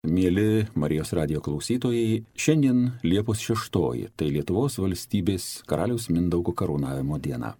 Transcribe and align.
Mėly 0.00 0.64
Marijos 0.80 1.10
radio 1.12 1.42
klausytojai, 1.44 2.22
šiandien 2.32 2.94
Liepos 3.04 3.42
6, 3.44 4.08
tai 4.16 4.30
Lietuvos 4.32 4.78
valstybės 4.80 5.60
karaliaus 5.68 6.06
Mindaugo 6.08 6.54
karūnavimo 6.56 7.18
diena. 7.20 7.50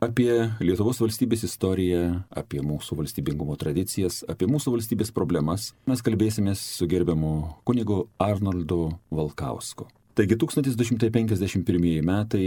Apie 0.00 0.30
Lietuvos 0.64 1.02
valstybės 1.04 1.44
istoriją, 1.44 2.24
apie 2.32 2.62
mūsų 2.64 2.96
valstybingumo 2.96 3.58
tradicijas, 3.60 4.22
apie 4.24 4.48
mūsų 4.48 4.72
valstybės 4.78 5.12
problemas 5.12 5.74
mes 5.84 6.00
kalbėsime 6.00 6.56
su 6.56 6.88
gerbiamu 6.88 7.60
kunigu 7.68 8.06
Arnoldu 8.16 8.94
Valkausku. 9.12 9.90
Taigi 10.16 10.40
1251 10.40 12.00
metai 12.08 12.46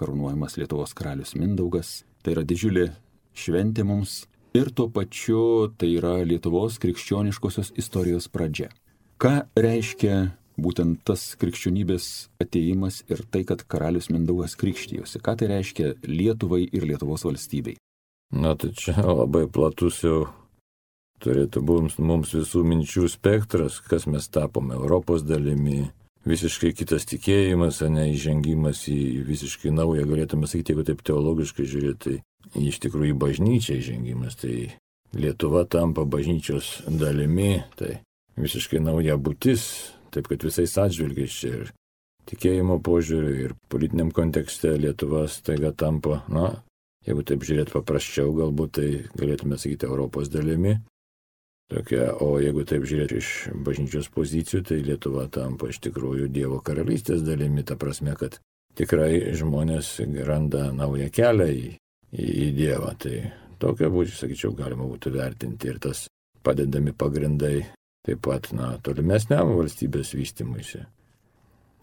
karūnuojamas 0.00 0.56
Lietuvos 0.56 0.96
karalius 0.96 1.36
Mindaugas, 1.36 2.00
tai 2.24 2.32
yra 2.38 2.48
didžiulė 2.48 2.94
šventė 3.36 3.84
mums 3.84 4.22
ir 4.54 4.70
tuo 4.70 4.88
pačiu 4.88 5.68
tai 5.78 5.90
yra 5.98 6.16
Lietuvos 6.22 6.78
krikščioniškosios 6.82 7.74
istorijos 7.80 8.28
pradžia. 8.30 8.70
Ką 9.18 9.46
reiškia 9.58 10.34
būtent 10.60 11.02
tas 11.06 11.34
krikščionybės 11.40 12.06
ateimas 12.42 13.02
ir 13.10 13.24
tai, 13.30 13.42
kad 13.48 13.64
karalius 13.66 14.10
Mindaugas 14.14 14.54
krikštijosi? 14.58 15.18
Ką 15.18 15.36
tai 15.40 15.50
reiškia 15.50 15.96
Lietuvai 16.06 16.62
ir 16.70 16.86
Lietuvos 16.86 17.26
valstybei? 17.26 17.76
Na, 18.34 18.54
tai 18.58 18.70
čia 18.78 18.96
labai 19.02 19.46
platus 19.50 20.00
jau 20.06 20.24
turėtų 21.22 21.62
būti 21.64 22.02
mums 22.02 22.34
visų 22.34 22.64
minčių 22.66 23.08
spektras, 23.10 23.80
kas 23.82 24.06
mes 24.10 24.28
tapome 24.28 24.74
Europos 24.78 25.22
dalimi. 25.26 25.90
Visiškai 26.24 26.70
kitas 26.72 27.04
tikėjimas, 27.04 27.82
o 27.84 27.88
ne 27.92 28.06
įžengimas 28.14 28.86
į 28.88 29.24
visiškai 29.26 29.74
naują, 29.74 30.06
galėtume 30.08 30.48
sakyti, 30.48 30.72
jeigu 30.72 30.86
taip 30.88 31.02
teologiškai 31.04 31.66
žiūrėti, 31.68 32.14
iš 32.58 32.80
tikrųjų 32.84 33.16
bažnyčia 33.18 33.78
įžengimas, 33.80 34.38
tai 34.40 34.74
Lietuva 35.14 35.62
tampa 35.70 36.02
bažnyčios 36.02 36.82
dalimi, 36.90 37.62
tai 37.78 38.00
visiškai 38.34 38.80
nauja 38.82 39.14
būtis, 39.14 39.66
taip 40.14 40.26
kad 40.30 40.42
visais 40.42 40.74
atžvilgiais 40.78 41.36
čia 41.38 41.52
ir 41.60 41.68
tikėjimo 42.30 42.80
požiūriu, 42.82 43.34
ir 43.44 43.54
politiniam 43.70 44.10
kontekste 44.14 44.74
Lietuva 44.80 45.28
staiga 45.30 45.70
tampa, 45.70 46.24
na, 46.26 46.48
jeigu 47.06 47.22
taip 47.26 47.46
žiūrėt 47.46 47.70
paprasčiau, 47.74 48.32
galbūt 48.34 48.74
tai 48.80 48.88
galėtume 49.14 49.58
sakyti 49.60 49.86
Europos 49.86 50.32
dalimi. 50.32 50.78
Tokia, 51.72 52.10
o 52.20 52.36
jeigu 52.42 52.66
taip 52.68 52.84
žiūrėt 52.84 53.14
iš 53.16 53.28
bažnyčios 53.64 54.10
pozicijų, 54.12 54.64
tai 54.68 54.82
Lietuva 54.84 55.28
tampa 55.32 55.70
iš 55.70 55.78
tikrųjų 55.86 56.28
Dievo 56.32 56.58
karalystės 56.64 57.22
dalimi, 57.24 57.64
ta 57.64 57.78
prasme, 57.80 58.16
kad 58.18 58.40
tikrai 58.76 59.32
žmonės 59.38 59.96
randa 60.26 60.68
naują 60.74 61.08
kelią 61.14 61.48
į 61.54 61.70
į 62.14 62.50
Dievą. 62.56 62.94
Tai 63.00 63.14
tokia 63.62 63.90
būtų, 63.92 64.16
sakyčiau, 64.18 64.54
galima 64.56 64.86
būtų 64.88 65.14
vertinti 65.14 65.70
ir 65.70 65.80
tas 65.82 66.06
padedami 66.44 66.94
pagrindai 66.96 67.56
taip 68.04 68.20
pat, 68.26 68.50
na, 68.52 68.74
tolimesniam 68.84 69.54
valstybės 69.56 70.12
vystimuisi. 70.16 70.84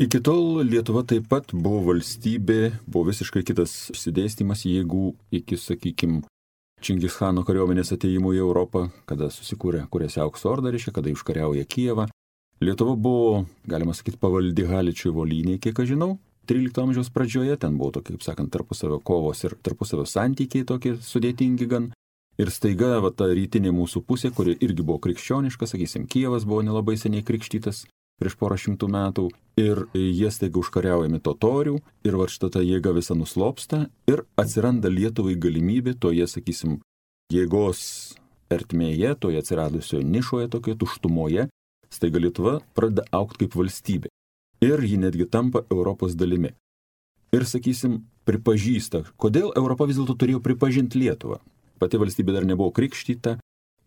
Iki 0.02 0.22
tol 0.26 0.62
Lietuva 0.66 1.04
taip 1.06 1.28
pat 1.30 1.52
buvo 1.54 1.92
valstybė, 1.92 2.72
buvo 2.88 3.10
visiškai 3.10 3.44
kitas 3.46 3.74
išsidėstymas 3.94 4.64
jėgų 4.66 5.12
iki, 5.42 5.58
sakykime, 5.60 6.24
Čingischano 6.82 7.44
kariuomenės 7.46 7.92
ateimų 7.94 8.32
į 8.34 8.40
Europą, 8.42 8.88
kada 9.06 9.28
susikūrė 9.30 9.84
Kurėsi 9.94 10.18
aukso 10.24 10.50
ordą, 10.50 10.72
reiškia, 10.74 10.96
kada 10.96 11.12
iškariauja 11.12 11.68
Kievą. 11.70 12.08
Lietuva 12.62 12.96
buvo, 12.98 13.44
galima 13.70 13.94
sakyti, 13.94 14.18
pavaldi 14.22 14.66
Haličiui 14.66 15.14
volyniai, 15.14 15.60
kiek 15.62 15.78
aš 15.78 15.92
žinau, 15.94 16.16
13 16.50 16.82
amžiaus 16.82 17.10
pradžioje, 17.14 17.56
ten 17.58 17.78
buvo 17.78 17.92
tokie, 17.98 18.16
kaip 18.16 18.26
sakant, 18.26 18.52
tarpusavio 18.54 19.00
kovos 19.00 19.44
ir 19.46 19.56
tarpusavio 19.62 20.08
santykiai 20.10 20.66
tokie 20.68 20.96
sudėtingi 20.98 21.68
gan. 21.70 21.92
Ir 22.40 22.50
staiga 22.50 22.96
va, 23.04 23.12
ta 23.14 23.28
rytinė 23.30 23.74
mūsų 23.76 24.02
pusė, 24.08 24.32
kuri 24.34 24.56
irgi 24.64 24.82
buvo 24.82 24.98
krikščioniška, 25.04 25.68
sakysim, 25.70 26.08
Kievas 26.10 26.48
buvo 26.48 26.64
nelabai 26.66 26.96
seniai 26.98 27.26
krikštytas 27.28 27.84
prieš 28.22 28.38
porą 28.38 28.56
šimtų 28.62 28.88
metų, 28.94 29.26
ir 29.60 29.84
jie 29.98 30.30
staiga 30.34 30.62
užkariaujami 30.62 31.20
totorių, 31.26 31.76
ir 32.06 32.18
va 32.18 32.28
šitą 32.30 32.52
tą 32.54 32.62
jėgą 32.62 32.94
visą 32.98 33.18
nuslopsta, 33.18 33.88
ir 34.10 34.24
atsiranda 34.40 34.90
Lietuvai 34.94 35.36
galimybė 35.42 35.96
toje, 35.98 36.28
sakysim, 36.30 36.80
jėgos 37.34 37.82
ertmėje, 38.54 39.16
toje 39.22 39.42
atsiradusioje 39.42 40.06
nišoje, 40.06 40.52
tokioje 40.54 40.80
tuštumoje, 40.84 41.48
staiga 41.92 42.22
Lietuva 42.22 42.60
pradeda 42.78 43.08
aukti 43.12 43.46
kaip 43.46 43.58
valstybė 43.58 44.14
ir 44.62 44.84
ji 44.86 44.98
netgi 45.02 45.28
tampa 45.30 45.64
Europos 45.72 46.16
dalimi. 46.16 46.54
Ir, 47.32 47.46
sakysim, 47.48 48.02
pripažįsta, 48.28 49.06
kodėl 49.18 49.54
Europa 49.58 49.88
vis 49.90 49.98
dėlto 49.98 50.18
turėjo 50.20 50.42
pripažinti 50.44 51.00
Lietuvą. 51.00 51.40
Pati 51.82 51.98
valstybė 51.98 52.36
dar 52.36 52.46
nebuvo 52.46 52.74
krikštyta, 52.76 53.38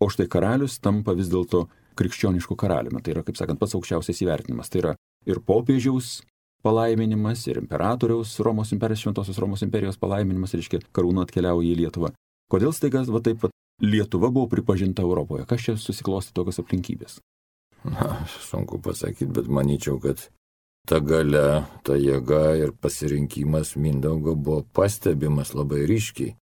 o 0.01 0.09
štai 0.11 0.27
karalius 0.31 0.79
tampa 0.83 1.15
vis 1.15 1.29
dėlto 1.31 1.67
krikščionišku 1.95 2.57
karaliumi. 2.59 3.01
Tai 3.03 3.15
yra, 3.15 3.23
kaip 3.23 3.37
sakant, 3.39 3.61
pats 3.61 3.77
aukščiausias 3.77 4.23
įvertinimas. 4.25 4.71
Tai 4.71 4.81
yra 4.81 4.95
ir 5.29 5.39
popiežiaus 5.45 6.19
palaiminimas, 6.65 7.45
ir 7.47 7.61
imperatoriaus 7.61 8.33
Romos 8.43 8.73
imperijos, 8.75 9.05
Šventosios 9.05 9.39
Romos 9.39 9.61
imperijos 9.63 9.99
palaiminimas, 10.01 10.55
reiškia, 10.57 10.81
karūna 10.95 11.27
atkeliauja 11.27 11.69
į 11.69 11.77
Lietuvą. 11.83 12.11
Kodėl 12.51 12.73
staiga, 12.75 13.05
va 13.13 13.21
taip, 13.23 13.45
va, 13.45 13.51
Lietuva 13.85 14.31
buvo 14.33 14.49
pripažinta 14.49 15.05
Europoje? 15.05 15.45
Kas 15.49 15.61
čia 15.65 15.77
susiklosti 15.79 16.33
tokios 16.35 16.61
aplinkybės? 16.63 17.19
Na, 17.85 18.23
sunku 18.41 18.79
pasakyti, 18.81 19.29
bet 19.35 19.49
manyčiau, 19.51 19.99
kad 20.01 20.23
ta 20.87 20.99
gale, 21.01 21.65
ta 21.83 21.97
jėga 21.97 22.55
ir 22.61 22.73
pasirinkimas 22.81 23.75
Mindaugo 23.75 24.35
buvo 24.35 24.63
pastebimas 24.75 25.53
labai 25.57 25.85
ryškiai. 25.89 26.35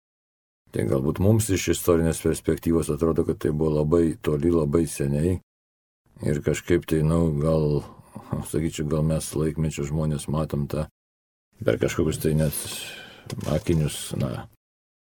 Tai 0.71 0.85
galbūt 0.87 1.19
mums 1.19 1.49
iš 1.51 1.73
istorinės 1.75 2.23
perspektyvos 2.23 2.93
atrodo, 2.95 3.25
kad 3.27 3.41
tai 3.43 3.51
buvo 3.51 3.81
labai 3.81 4.15
toli, 4.23 4.53
labai 4.55 4.85
seniai. 4.87 5.41
Ir 6.23 6.41
kažkaip 6.47 6.87
tai, 6.87 7.01
na, 7.03 7.19
nu, 7.19 7.33
gal, 7.41 7.81
sakyčiau, 8.53 8.87
gal 8.93 9.03
mes 9.09 9.27
laikmečio 9.35 9.89
žmonės 9.89 10.29
matom 10.31 10.69
tą 10.71 10.87
per 11.65 11.79
kažkokius 11.81 12.21
tai 12.23 12.35
net 12.39 12.57
makinius, 13.47 14.13
na, 14.21 14.47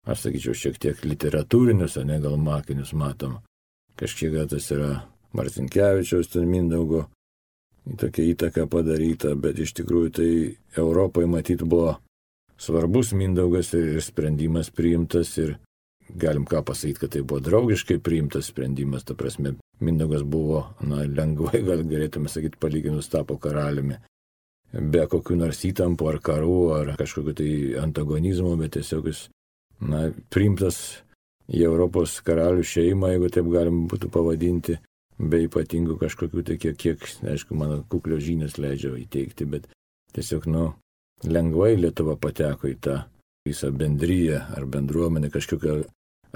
aš 0.08 0.24
sakyčiau, 0.26 0.56
šiek 0.56 0.80
tiek 0.82 1.04
literatūrinius, 1.04 1.98
o 2.00 2.06
ne 2.06 2.18
gal 2.22 2.38
makinius 2.40 2.94
matom. 2.96 3.38
Kažkiek 3.98 4.34
tas 4.50 4.70
yra 4.74 4.90
Marcinkievičiaus, 5.36 6.30
ten 6.32 6.48
Mindaugo 6.48 7.06
tokia 7.96 8.26
įtaka 8.32 8.66
padaryta, 8.70 9.34
bet 9.38 9.58
iš 9.62 9.72
tikrųjų 9.80 10.10
tai 10.18 10.30
Europai 10.76 11.26
matyt 11.30 11.62
buvo 11.64 11.96
svarbus 12.58 13.14
Mindaugas 13.16 13.72
ir 13.78 14.02
sprendimas 14.02 14.70
priimtas 14.74 15.36
ir 15.38 15.56
galim 16.08 16.44
ką 16.48 16.62
pasakyti, 16.64 17.00
kad 17.00 17.12
tai 17.14 17.22
buvo 17.22 17.40
draugiškai 17.44 17.98
priimtas 18.02 18.50
sprendimas, 18.50 19.04
ta 19.04 19.14
prasme, 19.14 19.56
Mindaugas 19.80 20.24
buvo, 20.24 20.64
na, 20.80 21.04
lengvai, 21.04 21.62
gal 21.68 21.84
galėtume 21.86 22.30
sakyti, 22.32 22.58
palyginus 22.60 23.10
tapo 23.12 23.38
karaliumi. 23.38 23.98
Be 24.72 25.04
kokių 25.08 25.38
nors 25.38 25.62
įtampų 25.64 26.08
ar 26.10 26.18
karų 26.20 26.56
ar 26.76 26.94
kažkokiu 26.98 27.34
tai 27.36 27.50
antagonizmu, 27.80 28.56
bet 28.60 28.74
tiesiog 28.76 29.06
jis, 29.08 29.28
na, 29.80 30.08
priimtas 30.32 31.00
į 31.48 31.62
Europos 31.64 32.18
karalių 32.24 32.66
šeimą, 32.66 33.14
jeigu 33.14 33.30
taip 33.32 33.48
galim 33.52 33.86
būtų 33.88 34.10
pavadinti, 34.12 34.76
be 35.18 35.42
ypatingų 35.46 35.98
kažkokių 36.00 36.44
tai 36.46 36.56
kiek, 36.62 36.76
kiek, 36.78 37.06
aišku, 37.34 37.56
mano 37.58 37.82
kuklio 37.90 38.20
žinias 38.22 38.58
leidžia 38.58 38.94
įteikti, 38.98 39.46
bet 39.50 39.66
tiesiog, 40.14 40.46
nu, 40.50 40.64
lengvai 41.26 41.74
Lietuva 41.78 42.16
pateko 42.20 42.70
į 42.70 42.76
tą 42.84 43.00
visą 43.48 43.72
bendryją 43.74 44.44
ar 44.56 44.66
bendruomenę, 44.70 45.30
kažkokią 45.34 45.80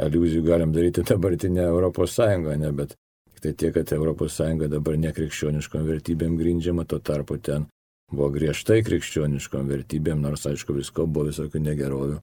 aliuzijų 0.03 0.43
galim 0.47 0.73
daryti 0.73 1.05
dabartinę 1.07 1.67
Europos 1.69 2.17
Sąjungą, 2.17 2.57
ne, 2.59 2.73
bet 2.73 2.97
tai 3.43 3.55
tiek, 3.59 3.75
kad 3.75 3.93
Europos 3.93 4.37
Sąjunga 4.39 4.69
dabar 4.71 4.99
nekrikščioniškom 5.03 5.87
vertybėm 5.87 6.37
grindžiama, 6.39 6.87
tuo 6.87 7.01
tarpu 7.03 7.39
ten 7.43 7.67
buvo 8.13 8.29
griežtai 8.35 8.83
krikščioniškom 8.87 9.71
vertybėm, 9.71 10.21
nors 10.23 10.47
aišku 10.47 10.77
visko 10.77 11.07
buvo 11.07 11.31
visokių 11.31 11.63
negerovių. 11.65 12.21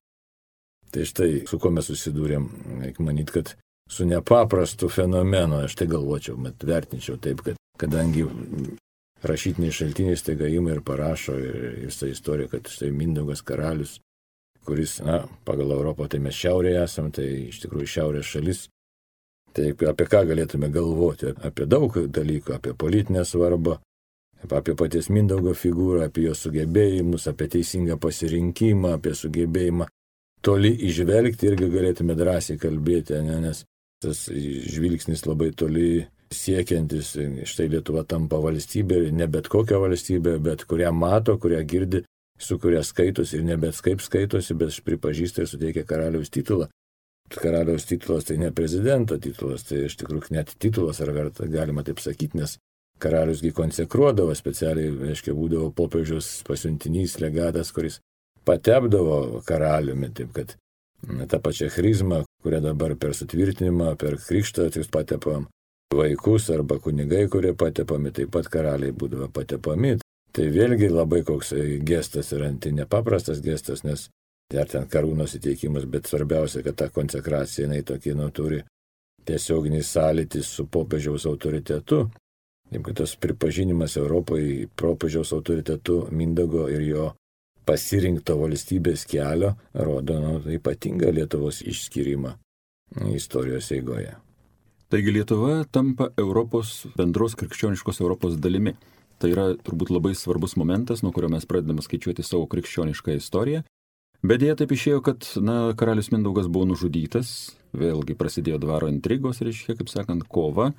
Tai 0.90 1.06
štai 1.06 1.44
su 1.50 1.60
kuo 1.62 1.72
mes 1.74 1.90
susidūrėm, 1.92 2.48
reikia 2.82 3.06
manyti, 3.06 3.36
kad 3.36 3.52
su 3.90 4.06
nepaprastu 4.06 4.90
fenomenu, 4.90 5.64
aš 5.66 5.76
tai 5.76 5.88
galvočiau, 5.88 6.38
bet 6.38 6.64
vertinčiau 6.64 7.18
taip, 7.18 7.42
kad 7.42 7.58
kadangi 7.80 8.26
rašytiniai 9.24 9.74
šaltiniai 9.74 10.18
staiga 10.20 10.48
ima 10.48 10.76
ir 10.76 10.82
parašo 10.86 11.34
visą 11.34 12.08
istoriją, 12.08 12.52
kad 12.54 12.70
štai 12.70 12.92
Mindaugas 12.92 13.42
karalius, 13.42 14.00
kuris, 14.66 15.00
na, 15.04 15.24
pagal 15.46 15.74
Europą 15.74 16.08
tai 16.08 16.20
mes 16.24 16.38
šiaurėje 16.38 16.84
esam, 16.84 17.12
tai 17.12 17.28
iš 17.50 17.64
tikrųjų 17.66 17.94
šiaurės 17.96 18.30
šalis. 18.30 18.68
Tai 19.56 19.72
apie 19.90 20.06
ką 20.06 20.24
galėtume 20.30 20.70
galvoti? 20.70 21.34
Apie 21.44 21.66
daug 21.66 21.96
dalykų, 21.98 22.54
apie 22.54 22.76
politinę 22.78 23.24
svarbą, 23.26 23.80
apie 24.46 24.76
paties 24.78 25.10
Mindaugo 25.10 25.56
figūrą, 25.58 26.06
apie 26.06 26.28
jo 26.28 26.36
sugebėjimus, 26.38 27.26
apie 27.32 27.50
teisingą 27.56 27.98
pasirinkimą, 27.98 28.94
apie 29.00 29.16
sugebėjimą 29.18 29.90
toli 30.46 30.72
išvelgti 30.88 31.50
irgi 31.50 31.68
galėtume 31.74 32.16
drąsiai 32.16 32.60
kalbėti, 32.62 33.18
ne? 33.26 33.40
nes 33.44 33.66
tas 34.04 34.28
žvilgsnis 34.30 35.26
labai 35.28 35.52
toli 35.56 36.08
siekiantis, 36.34 37.16
štai 37.50 37.68
Lietuva 37.74 38.04
tampa 38.08 38.40
valstybė, 38.42 39.10
ne 39.16 39.28
bet 39.32 39.50
kokia 39.52 39.80
valstybė, 39.82 40.38
bet 40.44 40.66
kurią 40.70 40.92
mato, 40.96 41.36
kurią 41.42 41.62
girdi, 41.68 42.04
su 42.40 42.60
kuria 42.62 42.84
skaitosi 42.86 43.40
ir 43.40 43.48
ne 43.48 43.58
bet 43.60 43.80
kaip 43.84 44.04
skaitosi, 44.04 44.56
bet 44.58 44.78
pripažįsta 44.86 45.44
ir 45.44 45.50
suteikia 45.52 45.86
karaliaus 45.90 46.32
titulą. 46.32 46.70
Karaliaus 47.30 47.86
titulas 47.86 48.26
tai 48.26 48.40
ne 48.42 48.50
prezidento 48.56 49.18
titulas, 49.22 49.66
tai 49.68 49.84
iš 49.86 50.00
tikrųjų 50.00 50.34
net 50.34 50.56
titulas, 50.58 51.02
ar 51.02 51.12
galima 51.14 51.84
taip 51.86 52.00
sakyti, 52.02 52.40
nes 52.40 52.56
karaliusgi 53.00 53.52
konsekruodavo 53.56 54.34
specialiai, 54.36 54.92
reiškia, 55.10 55.36
būdavo 55.38 55.70
popiežiaus 55.76 56.40
pasiuntinys, 56.48 57.20
legatas, 57.22 57.72
kuris 57.76 58.00
patepdavo 58.48 59.44
karaliumi, 59.48 60.10
taip 60.16 60.34
kad 60.36 60.56
tą 61.04 61.40
pačią 61.40 61.70
chrizmą, 61.74 62.24
kurią 62.44 62.62
dabar 62.62 62.96
per 62.98 63.16
sutvirtinimą, 63.16 63.96
per 63.98 64.18
krikštą 64.22 64.70
jūs 64.76 64.92
patepam 64.92 65.48
vaikus 65.96 66.50
arba 66.54 66.78
kunigai, 66.80 67.28
kurie 67.30 67.54
patepami, 67.58 68.12
taip 68.14 68.32
pat 68.32 68.50
karaliai 68.52 68.94
būdavo 68.94 69.30
patepami. 69.34 69.98
Tai 70.32 70.46
vėlgi 70.54 70.92
labai 70.94 71.24
koks 71.26 71.54
gestas 71.86 72.30
yra, 72.38 72.52
tai 72.62 72.72
nepaprastas 72.78 73.42
gestas, 73.42 73.82
nes 73.84 74.10
dar 74.54 74.70
ten 74.70 74.86
karūnos 74.90 75.34
įteikimas, 75.38 75.88
bet 75.90 76.06
svarbiausia, 76.10 76.62
kad 76.66 76.78
ta 76.78 76.90
konsekracija 76.94 77.66
jinai 77.66 77.82
tokį 77.86 78.14
nu 78.18 78.30
turi 78.30 78.62
tiesioginį 79.26 79.82
sąlytį 79.86 80.44
su 80.46 80.68
popiežiaus 80.70 81.26
autoritetu. 81.30 82.08
Taip 82.70 82.84
kad 82.86 83.00
tas 83.02 83.16
pripažinimas 83.18 83.98
Europoje 83.98 84.68
popiežiaus 84.78 85.34
autoritetu 85.34 86.04
Mindago 86.14 86.68
ir 86.70 86.86
jo 86.86 87.06
pasirinkto 87.70 88.38
valstybės 88.40 89.06
kelio 89.10 89.54
rodo 89.78 90.18
nu, 90.22 90.34
ypatingą 90.58 91.14
Lietuvos 91.14 91.62
išskirimą 91.62 92.34
istorijos 93.14 93.70
eigoje. 93.76 94.16
Taigi 94.90 95.14
Lietuva 95.14 95.60
tampa 95.70 96.08
Europos 96.18 96.88
bendros 96.98 97.36
krikščioniškos 97.38 98.02
Europos 98.02 98.40
dalimi. 98.42 98.74
Tai 99.22 99.30
yra 99.30 99.46
turbūt 99.54 99.92
labai 99.92 100.16
svarbus 100.16 100.56
momentas, 100.58 101.04
nuo 101.04 101.12
kurio 101.14 101.30
mes 101.30 101.46
pradedame 101.46 101.84
skaičiuoti 101.86 102.24
savo 102.26 102.48
krikščionišką 102.50 103.18
istoriją. 103.20 103.66
Bet 104.26 104.42
dėja 104.42 104.56
taip 104.60 104.74
išėjo, 104.74 105.04
kad 105.04 105.28
na, 105.44 105.76
karalius 105.80 106.10
Mindaugas 106.12 106.48
buvo 106.52 106.66
nužudytas, 106.72 107.54
vėlgi 107.78 108.18
prasidėjo 108.20 108.58
dvaro 108.64 108.90
intrigos, 108.92 109.44
reiškia, 109.46 109.78
kaip 109.80 109.92
sakant, 109.92 110.26
kova, 110.32 110.72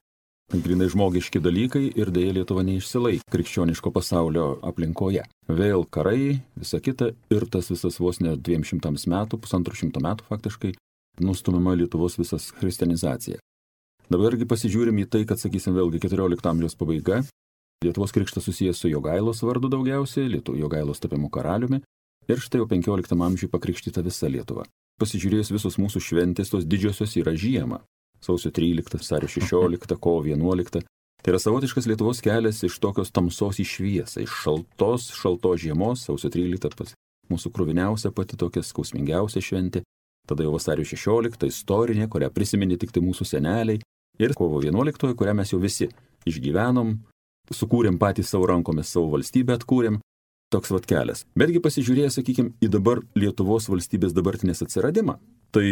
grinai 0.50 0.88
žmogiški 0.90 1.38
dalykai 1.38 1.84
ir 1.94 2.10
dėja 2.10 2.34
Lietuva 2.34 2.64
neišsilaik 2.66 3.22
krikščioniško 3.30 3.92
pasaulio 3.94 4.58
aplinkoje. 4.66 5.22
Vėl 5.46 5.84
karai, 5.86 6.40
visa 6.58 6.80
kita 6.82 7.12
ir 7.30 7.46
tas 7.46 7.70
visas 7.70 8.00
vos 8.02 8.18
ne 8.18 8.34
200 8.34 8.90
metų, 8.90 9.38
pusantrų 9.38 9.78
šimto 9.78 10.02
metų 10.02 10.26
faktiškai, 10.26 10.72
nustumima 11.22 11.76
Lietuvos 11.78 12.18
visas 12.18 12.48
kristianizacija. 12.58 13.38
Dabargi 14.10 14.48
pasižiūrim 14.50 14.98
į 15.04 15.06
tai, 15.06 15.22
kad, 15.22 15.38
sakysim, 15.38 15.76
vėlgi 15.78 16.02
14 16.02 16.50
amžiaus 16.50 16.74
pabaiga, 16.74 17.22
Lietuvos 17.84 18.10
krikštas 18.12 18.44
susijęs 18.50 18.82
su 18.82 18.90
Jogailos 18.90 19.44
vardu 19.46 19.70
daugiausiai, 19.70 20.26
Lietuvo 20.34 20.58
Jogailos 20.58 20.98
tapimu 20.98 21.30
karaliumi, 21.30 21.78
ir 22.26 22.42
štai 22.42 22.64
jau 22.64 22.66
15 22.66 23.14
amžiui 23.14 23.52
pakrikštyta 23.54 24.02
visa 24.02 24.26
Lietuva. 24.26 24.66
Pasižiūrėjus 25.00 25.54
visos 25.54 25.78
mūsų 25.78 26.02
šventės, 26.10 26.50
tos 26.50 26.66
didžiosios 26.66 27.14
yra 27.22 27.38
žiemą 27.38 27.80
sausio 28.24 28.50
13, 28.50 28.96
vasario 29.00 29.28
16, 29.28 29.96
kovo 30.00 30.24
11. 30.26 30.82
Tai 31.20 31.32
yra 31.34 31.40
savotiškas 31.40 31.86
Lietuvos 31.90 32.22
kelias 32.24 32.62
iš 32.64 32.78
tokios 32.80 33.12
tamsos 33.12 33.60
į 33.60 33.66
šviesą, 33.68 34.22
iš 34.24 34.32
šaltos, 34.44 35.10
šaltos 35.16 35.60
žiemos, 35.60 36.06
sausio 36.06 36.30
13 36.32 36.76
pas 36.78 36.94
mūsų 37.30 37.52
kruviniausia 37.54 38.10
pati 38.16 38.38
tokia 38.40 38.62
skausmingiausia 38.64 39.42
šventė, 39.44 39.84
tada 40.28 40.46
jau 40.46 40.54
vasario 40.56 40.86
16 40.86 41.46
istorinė, 41.50 42.08
kurią 42.08 42.30
prisiminė 42.32 42.78
tik 42.80 42.94
tai 42.94 43.04
mūsų 43.04 43.26
seneliai, 43.28 43.80
ir 44.20 44.34
kovo 44.36 44.62
11, 44.64 45.14
kurią 45.16 45.34
mes 45.36 45.52
jau 45.52 45.60
visi 45.62 45.90
išgyvenom, 46.28 46.96
sukūrėm 47.54 47.98
patys 48.00 48.32
savo 48.32 48.48
rankomis 48.50 48.92
savo 48.92 49.10
valstybę, 49.14 49.56
atkūrėm, 49.58 50.00
toks 50.52 50.72
vat 50.74 50.86
kelias. 50.88 51.24
Betgi 51.38 51.62
pasižiūrėję, 51.62 52.10
sakykime, 52.16 52.54
į 52.62 52.70
dabar 52.72 53.02
Lietuvos 53.18 53.68
valstybės 53.70 54.14
dabartinės 54.16 54.64
atsiradimą, 54.66 55.18
tai 55.54 55.70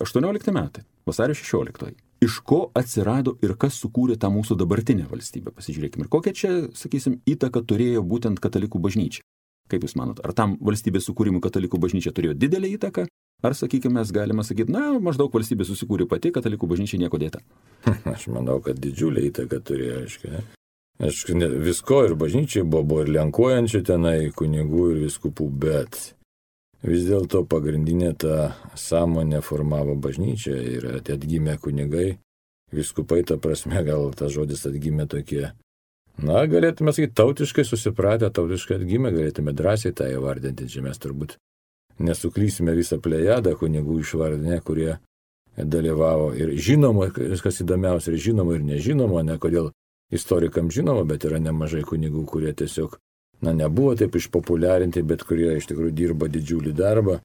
18 0.00 0.52
metai, 0.54 0.84
vasario 1.06 1.34
16. 1.34 1.94
Iš 2.24 2.38
ko 2.48 2.70
atsirado 2.74 3.36
ir 3.44 3.52
kas 3.60 3.76
sukūrė 3.82 4.16
tą 4.16 4.30
mūsų 4.32 4.56
dabartinę 4.56 5.04
valstybę, 5.10 5.52
pasižiūrėkime. 5.52 6.06
Ir 6.06 6.12
kokią 6.12 6.32
čia, 6.32 6.52
sakysim, 6.74 7.20
įtaką 7.28 7.60
turėjo 7.68 8.00
būtent 8.06 8.40
katalikų 8.40 8.80
bažnyčia. 8.80 9.20
Kaip 9.68 9.84
Jūs 9.84 9.96
manot, 9.98 10.22
ar 10.24 10.32
tam 10.32 10.56
valstybės 10.62 11.08
sukūrimui 11.10 11.42
katalikų 11.44 11.80
bažnyčia 11.82 12.14
turėjo 12.16 12.36
didelį 12.38 12.72
įtaką, 12.78 13.04
ar, 13.44 13.56
sakykime, 13.58 13.98
mes 13.98 14.12
galime 14.14 14.46
sakyti, 14.46 14.72
na, 14.72 14.94
maždaug 15.02 15.34
valstybė 15.34 15.66
susikūrė 15.68 16.06
pati, 16.08 16.32
katalikų 16.32 16.70
bažnyčia 16.70 17.02
nieko 17.02 17.20
dėta? 17.20 17.42
Aš 18.14 18.28
manau, 18.32 18.62
kad 18.64 18.80
didžiulį 18.80 19.28
įtaką 19.32 19.60
turėjo, 19.66 20.04
aiškiai. 20.06 20.44
Aš 21.06 21.26
visko 21.60 22.06
ir 22.06 22.14
bažnyčiai 22.16 22.64
buvo, 22.64 22.86
buvo 22.88 23.04
ir 23.04 23.12
lenkuojančių 23.12 23.82
tenai 23.84 24.30
kunigų 24.32 24.86
ir 24.94 25.02
viskupų, 25.04 25.50
bet 25.66 26.15
vis 26.86 27.06
dėlto 27.08 27.42
pagrindinė 27.50 28.12
ta 28.22 28.52
sąmonė 28.78 29.42
formavo 29.44 29.96
bažnyčią 29.98 30.56
ir 30.56 30.88
atgimė 30.98 31.56
kunigai, 31.62 32.16
viskupai, 32.74 33.22
ta 33.26 33.38
prasme, 33.42 33.82
gal 33.86 34.12
tas 34.16 34.32
žodis 34.34 34.66
atgimė 34.68 35.08
tokie, 35.10 35.50
na, 36.22 36.44
galėtume 36.50 36.94
sakyti, 36.94 37.16
tautiškai 37.18 37.66
susipratę, 37.66 38.30
tautiškai 38.30 38.78
atgimė, 38.80 39.12
galėtume 39.14 39.54
drąsiai 39.56 39.94
tą 39.96 40.08
įvardinti, 40.14 40.70
čia 40.70 40.84
mes 40.86 41.02
turbūt 41.02 41.36
nesuklysime 41.98 42.74
visą 42.76 43.00
plejadą 43.02 43.56
kunigų 43.56 44.00
išvardinę, 44.02 44.60
kurie 44.64 44.96
dalyvavo 45.56 46.32
ir 46.36 46.52
žinoma, 46.60 47.08
viskas 47.16 47.62
įdomiausia, 47.64 48.12
ir 48.12 48.20
žinoma, 48.20 48.56
ir 48.56 48.66
nežinoma, 48.66 49.22
ne 49.24 49.38
kodėl 49.40 49.70
istorikams 50.12 50.74
žinoma, 50.76 51.06
bet 51.08 51.24
yra 51.24 51.40
nemažai 51.42 51.82
kunigų, 51.88 52.26
kurie 52.28 52.52
tiesiog, 52.52 52.98
na, 53.44 53.52
nebuvo 53.52 53.94
taip 53.98 54.16
išpopuliarinti, 54.16 55.02
bet 55.06 55.24
kurie 55.26 55.56
iš 55.56 55.68
tikrųjų 55.70 55.94
dirba 55.96 56.28
didžiulį 56.32 56.72
darbą, 56.76 57.18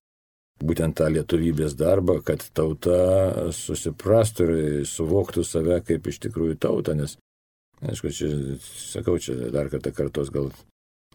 būtent 0.61 0.97
tą 0.99 1.09
lietuvybės 1.11 1.75
darbą, 1.79 2.19
kad 2.25 2.43
tauta 2.57 3.51
susiprastų 3.55 4.47
ir 4.47 4.89
suvoktų 4.89 5.45
save 5.47 5.81
kaip 5.87 6.07
iš 6.07 6.21
tikrųjų 6.27 6.57
tautą, 6.61 6.95
nes, 6.97 7.17
aišku, 7.81 8.11
čia, 8.15 8.31
sakau, 8.77 9.17
čia 9.21 9.37
dar 9.53 9.71
kartą 9.73 9.93
kartos 9.95 10.33
gal 10.33 10.51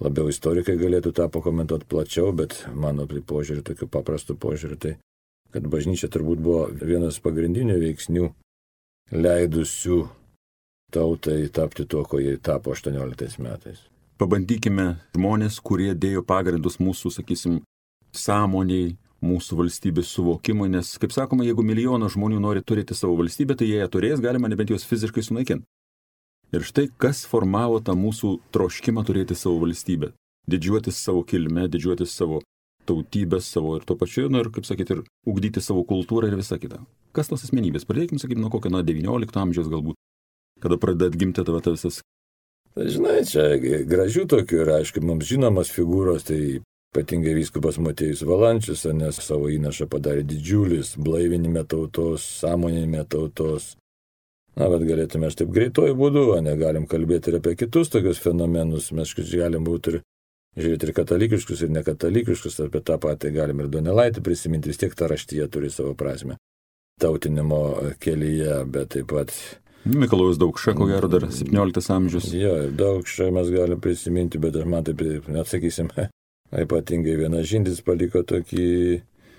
labiau 0.03 0.29
istorikai 0.29 0.77
galėtų 0.81 1.15
tą 1.17 1.29
pakomentuoti 1.33 1.89
plačiau, 1.89 2.33
bet 2.37 2.65
mano 2.75 3.07
požiūrį, 3.07 3.63
tokiu 3.65 3.89
paprastu 3.89 4.37
požiūriu, 4.37 4.77
tai 4.77 4.97
kad 5.55 5.67
bažnyčia 5.73 6.11
turbūt 6.13 6.43
buvo 6.43 6.67
vienas 6.83 7.21
pagrindinių 7.25 7.79
veiksnių 7.81 8.27
leidusių 9.17 10.01
tautai 10.93 11.47
tapti 11.55 11.87
tuo, 11.87 12.05
ko 12.05 12.21
jie 12.21 12.37
tapo 12.43 12.75
18 12.75 13.41
metais. 13.43 13.81
Pabandykime 14.17 14.95
žmonės, 15.13 15.59
kurie 15.61 15.91
dėjo 15.93 16.23
pagrindus 16.25 16.79
mūsų, 16.81 17.11
sakysim, 17.19 17.59
sąmoniai, 18.17 18.95
mūsų 19.21 19.59
valstybės 19.61 20.09
suvokimui, 20.17 20.71
nes, 20.73 20.95
kaip 21.01 21.13
sakoma, 21.13 21.45
jeigu 21.45 21.65
milijonas 21.67 22.15
žmonių 22.15 22.41
nori 22.41 22.63
turėti 22.65 22.97
savo 22.97 23.17
valstybę, 23.19 23.57
tai 23.59 23.69
jie 23.69 23.83
ją 23.83 23.89
turės, 23.93 24.23
galima 24.25 24.49
nebent 24.49 24.73
juos 24.73 24.87
fiziškai 24.89 25.25
sunaikinti. 25.27 25.69
Ir 26.55 26.65
štai 26.65 26.87
kas 27.03 27.25
formavo 27.29 27.83
tą 27.85 27.97
mūsų 27.99 28.37
troškimą 28.55 29.05
turėti 29.05 29.37
savo 29.37 29.59
valstybę. 29.65 30.13
Didžiuotis 30.49 30.97
savo 31.03 31.25
kilme, 31.27 31.67
didžiuotis 31.69 32.15
savo 32.17 32.41
tautybę 32.87 33.43
savo 33.43 33.75
ir 33.77 33.85
tuo 33.85 33.99
pačiu, 33.99 34.31
na 34.31 34.45
ir, 34.45 34.53
kaip 34.55 34.65
sakyti, 34.69 34.95
ir 34.97 35.05
ugdyti 35.27 35.61
savo 35.61 35.83
kultūrą 35.85 36.31
ir 36.31 36.39
visą 36.39 36.57
kitą. 36.63 36.85
Kas 37.13 37.29
tos 37.29 37.45
asmenybės? 37.49 37.85
Pradėkime, 37.89 38.23
sakykime, 38.23 38.47
nuo 38.47 38.53
kokio, 38.55 38.71
nuo 38.73 38.85
XIX 38.87 39.43
amžiaus 39.43 39.73
galbūt 39.73 39.99
kada 40.61 40.77
pradeda 40.81 41.11
atgimti 41.11 41.45
tavo 41.45 41.61
tas 41.61 41.77
visas. 41.77 42.01
Tai 42.77 42.91
žinai, 42.93 43.23
čia 43.25 43.55
gražių 43.89 44.27
tokių 44.29 44.59
yra, 44.61 44.81
aišku, 44.83 45.01
mums 45.01 45.25
žinomas 45.25 45.71
figūros, 45.73 46.27
tai 46.29 46.61
ypatingai 46.93 47.33
vyskupas 47.39 47.79
Matėjus 47.81 48.21
Valančius, 48.29 48.85
nes 48.93 49.17
savo 49.25 49.49
įnašą 49.49 49.87
padarė 49.89 50.27
didžiulis, 50.29 50.95
blaivinime 51.01 51.65
tautos, 51.65 52.27
sąmoninime 52.43 53.07
tautos. 53.09 53.75
Na, 54.57 54.69
bet 54.73 54.85
galėtume 54.89 55.29
aš 55.29 55.41
taip 55.41 55.51
greituoju 55.57 55.97
būdu, 55.97 56.27
negalim 56.45 56.85
kalbėti 56.89 57.33
ir 57.33 57.41
apie 57.41 57.57
kitus 57.61 57.93
tokius 57.93 58.21
fenomenus, 58.21 58.93
mes 58.97 59.13
galim 59.33 59.65
būti 59.65 59.93
ir 59.95 59.99
žiūrėti 60.57 60.89
ir 60.89 60.97
katalikiškus, 60.97 61.65
ir 61.65 61.75
nekatalikiškus, 61.77 62.61
apie 62.65 62.81
tą 62.81 62.97
patį 63.01 63.33
galim 63.37 63.61
ir 63.61 63.69
Donelaitį 63.73 64.25
prisiminti, 64.25 64.73
vis 64.73 64.81
tiek 64.81 64.97
ta 64.97 65.09
raštyje 65.13 65.49
turi 65.53 65.73
savo 65.73 65.93
prasme. 65.97 66.37
Tautinimo 67.01 67.93
kelyje, 68.01 68.65
bet 68.73 68.97
taip 68.97 69.13
pat 69.13 69.33
Mikalojus 69.87 70.39
Daugša, 70.39 70.75
ko 70.75 70.87
gero 70.91 71.09
dar 71.09 71.29
17 71.31 71.91
amžius. 71.95 72.33
Jo, 72.35 72.55
Daugša 72.71 73.31
mes 73.31 73.51
galim 73.55 73.81
prisiminti, 73.81 74.39
bet 74.43 74.57
aš 74.59 74.67
man 74.67 74.85
taip, 74.85 75.03
neatsakysim, 75.31 75.91
ypatingai 76.65 77.17
vienas 77.23 77.47
žindis 77.47 77.83
paliko 77.87 78.25
tokį... 78.27 78.67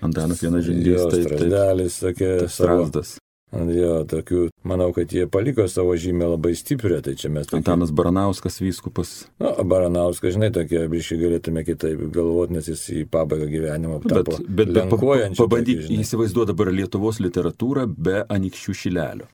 Antanas 0.04 0.42
vienas 0.42 0.64
žindis. 0.64 1.04
Tai 1.10 1.22
strasdelis, 1.26 2.02
tokia... 2.02 2.34
Strasdas. 2.48 3.16
Jo, 3.48 4.02
tokių, 4.04 4.42
manau, 4.68 4.90
kad 4.92 5.08
jie 5.12 5.24
paliko 5.32 5.64
savo 5.72 5.94
žymę 5.96 6.26
labai 6.34 6.52
stiprią, 6.56 7.00
tai 7.04 7.14
čia 7.16 7.30
mes... 7.32 7.48
Tokie... 7.48 7.62
Antanas 7.62 7.92
Baranauskas, 7.96 8.60
vyskupas. 8.60 9.14
Na, 9.40 9.54
no, 9.54 9.64
Baranauskas, 9.68 10.36
žinai, 10.36 10.50
tokie 10.52 10.84
biškai 10.92 11.16
galėtume 11.22 11.64
kitaip 11.64 12.04
galvoti, 12.12 12.58
nes 12.58 12.68
jis 12.68 12.84
į 12.92 13.06
pabaigą 13.12 13.48
gyvenimo 13.48 14.02
tapo 14.04 14.36
bet, 14.36 14.44
bet, 14.48 14.76
bet 14.76 15.40
pabandyk 15.40 15.88
įsivaizduoti 15.96 16.52
dabar 16.52 16.72
Lietuvos 16.76 17.22
literatūrą 17.24 17.88
be 17.88 18.22
anikščių 18.28 18.76
šilelio. 18.84 19.32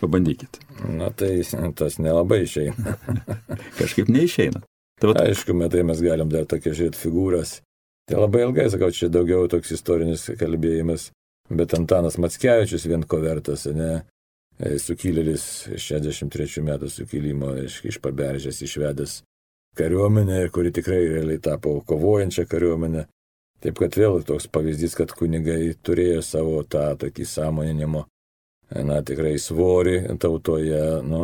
Pabandykit. 0.00 0.58
Na 0.92 1.08
tai 1.10 1.40
tas 1.76 1.98
nelabai 1.98 2.42
išeina. 2.44 2.96
Kažkaip 3.80 4.10
neišeina. 4.12 4.60
Tai 5.00 5.12
vat... 5.12 5.22
Aišku, 5.24 5.56
metai 5.56 5.84
mes 5.88 6.00
galim 6.04 6.32
dar 6.32 6.44
tokia 6.48 6.74
žiūrėti 6.76 7.00
figūras. 7.00 7.60
Tai 8.06 8.20
labai 8.22 8.44
ilgai, 8.46 8.68
sakau, 8.72 8.92
čia 8.94 9.08
daugiau 9.12 9.48
toks 9.50 9.72
istorinis 9.74 10.28
kalbėjimas, 10.38 11.10
bet 11.50 11.74
Antanas 11.76 12.20
Matskevičius 12.22 12.86
vien 12.86 13.02
ko 13.08 13.18
vertas, 13.24 13.66
ne? 13.66 14.04
e, 14.60 14.76
sukilėlis 14.78 15.66
63 15.74 16.62
metų 16.64 16.90
sukilimo 16.92 17.50
iš, 17.64 17.80
iš 17.90 17.98
paberžės 18.04 18.62
išvedęs 18.62 19.18
kariuomenę, 19.76 20.46
kuri 20.54 20.72
tikrai 20.72 21.02
realiai 21.10 21.42
tapo 21.42 21.80
kovojančią 21.88 22.46
kariuomenę. 22.48 23.06
Taip 23.64 23.80
kad 23.80 23.96
vėl 23.96 24.20
toks 24.24 24.48
pavyzdys, 24.52 24.94
kad 24.96 25.12
kunigai 25.16 25.74
turėjo 25.84 26.22
savo 26.24 26.60
tą 26.68 26.90
tokį 27.00 27.24
sąmoninimo, 27.26 28.04
na 28.86 29.00
tikrai 29.06 29.36
svorį 29.38 30.18
tautoje, 30.22 30.82
nu, 31.06 31.22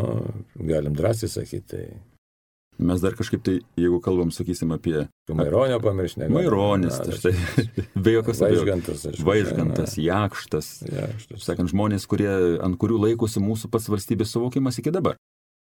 galim 0.56 0.96
drąsiai 0.98 1.30
sakyti. 1.30 1.66
Tai 1.72 1.84
Mes 2.82 3.02
dar 3.04 3.12
kažkaip 3.14 3.42
tai, 3.44 3.58
jeigu 3.76 3.98
kalbam, 4.02 4.30
sakysim, 4.32 4.72
apie... 4.74 5.04
Maironio 5.30 5.78
pamiršti. 5.82 6.26
Maironis, 6.32 6.96
tai 7.22 7.34
be 8.04 8.14
jokios. 8.16 8.40
Aišku, 8.42 9.26
Vaižgantas, 9.28 9.98
jakštas. 10.00 10.70
jakštas. 10.88 11.44
Sakant, 11.44 11.70
žmonės, 11.70 12.08
kurie, 12.10 12.30
ant 12.64 12.78
kurių 12.80 12.98
laikosi 13.06 13.44
mūsų 13.44 13.70
pats 13.72 13.90
valstybės 13.92 14.34
suvokimas 14.34 14.80
iki 14.82 14.94
dabar. 14.94 15.20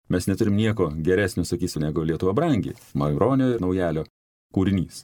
Mes 0.09 0.29
neturim 0.29 0.55
nieko 0.57 0.89
geresnio, 1.05 1.45
sakysiu, 1.45 1.81
negu 1.83 2.05
Lietuva 2.05 2.33
brangi. 2.37 2.77
Maironio 2.97 3.55
ir 3.55 3.63
naujelio 3.65 4.05
kūrinys. 4.55 5.03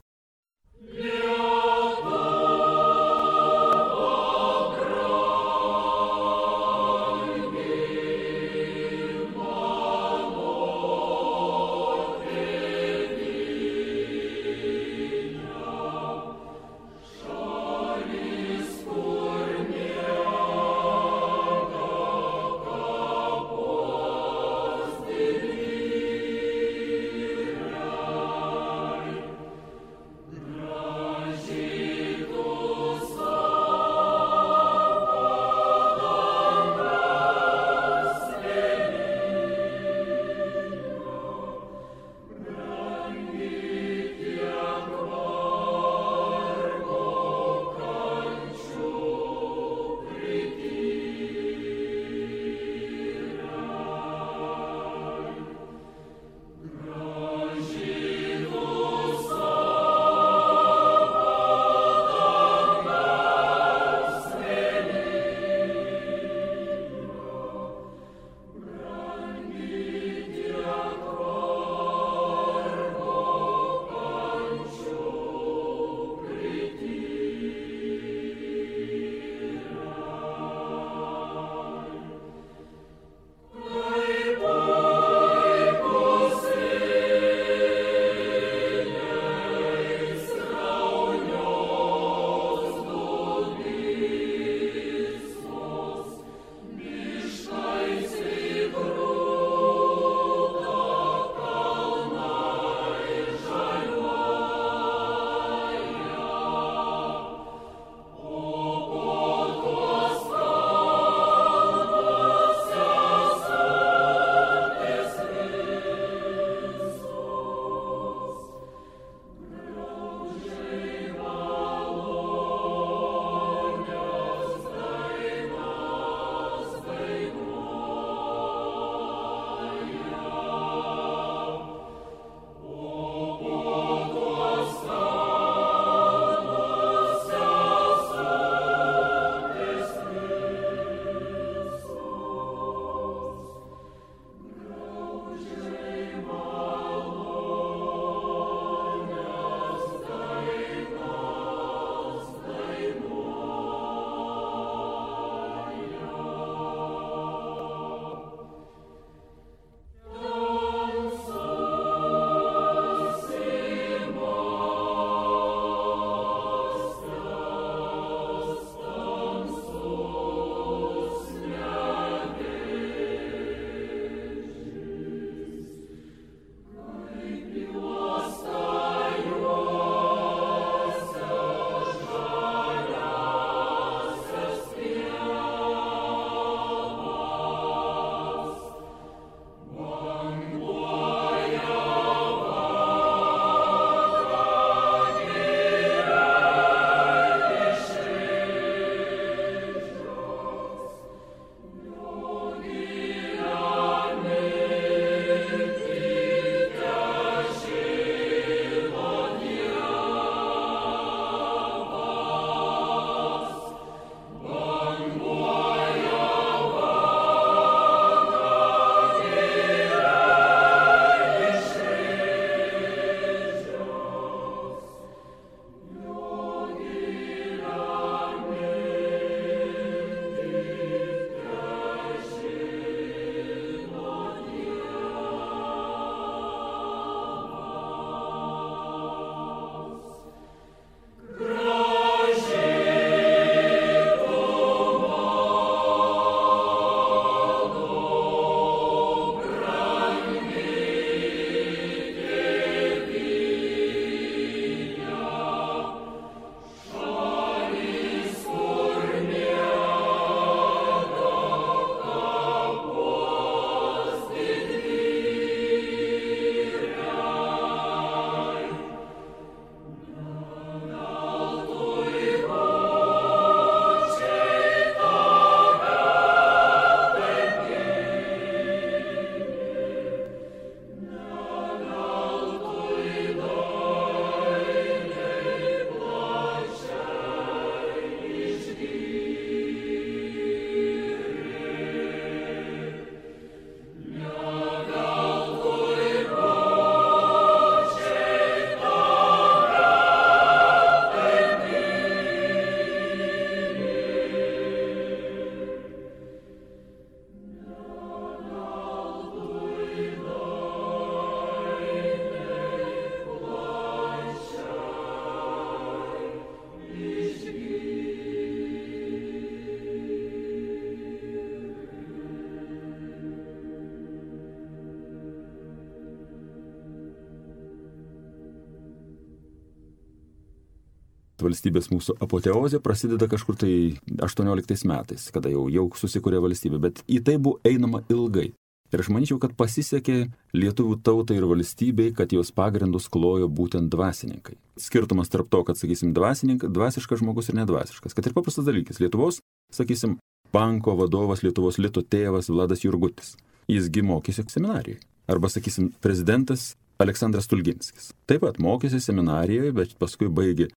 Valstybės 331.46 331.92
mūsų 331.94 332.18
apoteozė 332.26 332.82
prasideda 332.84 333.30
kažkur 333.32 333.58
tai 333.62 333.72
18 334.18 334.90
metais, 334.90 335.30
kada 335.34 335.54
jau, 335.54 335.68
jau 335.72 335.88
susikūrė 336.02 336.42
valstybė, 336.44 336.82
bet 336.90 337.02
į 337.08 337.22
tai 337.26 337.40
buvo 337.40 337.62
einama 337.68 338.04
ilgai. 338.12 338.52
Ir 338.94 339.02
aš 339.02 339.10
manyčiau, 339.10 339.40
kad 339.42 339.56
pasisekė 339.58 340.18
lietuvių 340.56 341.00
tautai 341.04 341.40
ir 341.40 341.48
valstybei, 341.50 342.14
kad 342.16 342.32
jos 342.32 342.54
pagrindus 342.56 343.10
klojo 343.12 343.50
būtent 343.52 343.90
dvasininkai. 343.92 344.60
Skirtumas 344.80 345.32
tarp 345.34 345.50
to, 345.52 345.64
kad, 345.68 345.80
sakysim, 345.80 346.14
dvasiškas 346.14 347.20
žmogus 347.24 347.50
ir 347.50 347.58
nedvasiškas. 347.58 348.14
Kad 348.16 348.30
ir 348.30 348.38
paprastas 348.38 348.68
dalykas. 348.70 349.02
Lietuvos, 349.02 349.42
sakysim, 349.74 350.20
banko 350.54 350.96
vadovas 351.02 351.44
Lietuvos 351.44 351.82
lito 351.82 352.06
tėvas 352.06 352.52
Vladas 352.54 352.86
Jurgutis. 352.86 353.34
Jisgi 353.68 354.06
mokėsi 354.06 354.46
seminarijoje. 354.54 355.02
Arba, 355.34 355.50
sakysim, 355.50 355.90
prezidentas 356.06 356.76
Aleksandras 357.02 357.50
Tulginskis. 357.52 358.14
Taip 358.30 358.46
pat 358.46 358.62
mokėsi 358.62 359.02
seminarijoje, 359.04 359.74
bet 359.76 359.96
paskui 360.00 360.30
baigė 360.30 360.70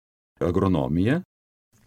agronomiją. 0.44 1.22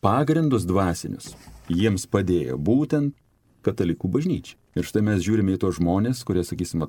Pagrindus 0.01 0.65
dvasinius 0.65 1.35
jiems 1.69 2.07
padėjo 2.09 2.57
būtent 2.57 3.13
katalikų 3.65 4.09
bažnyčia. 4.11 4.57
Ir 4.77 4.87
štai 4.87 5.03
mes 5.05 5.21
žiūrime 5.23 5.55
į 5.55 5.61
tos 5.61 5.77
žmonės, 5.77 6.23
kurie, 6.25 6.43
sakysim, 6.47 6.87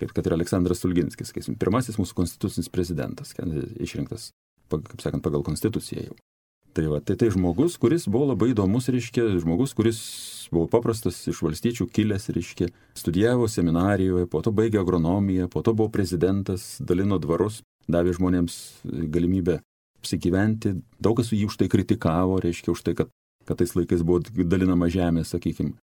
kaip 0.00 0.12
kad 0.16 0.26
ir 0.26 0.36
Aleksandras 0.36 0.82
Sulginskis, 0.82 1.30
sakysim, 1.30 1.56
pirmasis 1.60 1.98
mūsų 2.00 2.18
konstitucinis 2.18 2.70
prezidentas, 2.72 3.32
išrinktas, 3.80 4.30
kaip 4.70 5.00
sakant, 5.00 5.24
pagal 5.24 5.46
konstituciją 5.46 6.10
jau. 6.10 6.18
Tai 6.74 6.84
va, 6.86 7.00
tai 7.02 7.16
tai 7.18 7.32
žmogus, 7.34 7.74
kuris 7.82 8.04
buvo 8.06 8.28
labai 8.30 8.52
įdomus, 8.52 8.86
reiškia, 8.94 9.24
žmogus, 9.42 9.72
kuris 9.74 9.98
buvo 10.54 10.68
paprastas 10.70 11.16
iš 11.30 11.40
valstiečių 11.42 11.88
kilęs, 11.90 12.28
reiškia, 12.30 12.68
studijavo 12.94 13.48
seminarijoje, 13.50 14.28
po 14.30 14.42
to 14.46 14.52
baigė 14.54 14.78
agronomiją, 14.84 15.48
po 15.50 15.64
to 15.66 15.74
buvo 15.74 15.90
prezidentas, 15.90 16.76
dalino 16.78 17.18
dvarus, 17.22 17.64
davė 17.90 18.14
žmonėms 18.14 18.60
galimybę 18.86 19.58
apsigyventi, 20.00 20.74
daug 21.02 21.20
kas 21.20 21.32
jį 21.34 21.46
už 21.50 21.60
tai 21.60 21.68
kritikavo, 21.72 22.40
reiškia, 22.42 22.72
už 22.74 22.82
tai, 22.86 22.96
kad, 22.98 23.12
kad 23.48 23.60
tais 23.60 23.76
laikais 23.76 24.02
buvo 24.06 24.24
dalinama 24.24 24.90
žemė, 24.92 25.24
sakykime. 25.28 25.76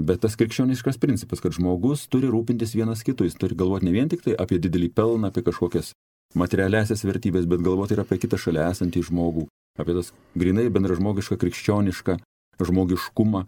Bet 0.00 0.22
tas 0.22 0.36
krikščioniškas 0.40 0.96
principas, 1.02 1.42
kad 1.44 1.52
žmogus 1.52 2.06
turi 2.08 2.30
rūpintis 2.30 2.72
vienas 2.72 3.02
kitu, 3.04 3.26
jis 3.26 3.36
turi 3.36 3.58
galvoti 3.58 3.84
ne 3.84 3.92
vien 3.92 4.08
tik 4.08 4.22
tai 4.24 4.36
apie 4.38 4.56
didelį 4.62 4.88
pelną, 4.96 5.28
apie 5.28 5.44
kažkokias 5.44 5.92
materialiasias 6.38 7.02
vertybės, 7.04 7.48
bet 7.50 7.60
galvoti 7.64 7.96
ir 7.96 8.04
apie 8.04 8.20
kitą 8.22 8.38
šalia 8.40 8.70
esantį 8.70 9.02
žmogų, 9.10 9.44
apie 9.82 9.96
tas 9.98 10.12
grinai 10.38 10.70
bendražmogišką 10.72 11.36
krikščionišką 11.42 12.16
žmogiškumą. 12.64 13.44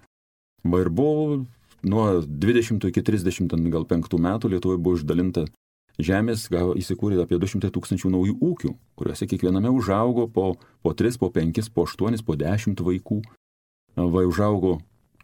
Va 0.73 0.83
ir 0.83 0.91
buvo 0.93 1.43
nuo 1.83 2.05
20 2.23 2.85
iki 2.91 3.03
30 3.03 3.57
gal 3.73 3.87
5 3.89 4.19
metų 4.27 4.53
Lietuvoje 4.53 4.83
buvo 4.83 4.99
išdalinta 4.99 5.47
žemės, 6.01 6.47
gavo 6.53 6.75
įsikūrė 6.79 7.21
apie 7.23 7.39
200 7.41 7.71
tūkstančių 7.75 8.11
naujų 8.13 8.37
ūkių, 8.41 8.73
kuriuose 8.99 9.29
kiekviename 9.29 9.73
užaugo 9.73 10.29
po, 10.33 10.53
po 10.83 10.93
3, 10.97 11.19
po 11.21 11.31
5, 11.35 11.71
po 11.75 11.87
8, 11.89 12.23
po 12.25 12.37
10 12.39 12.85
vaikų. 12.87 13.21
Va 13.97 14.25
užaugo 14.25 14.79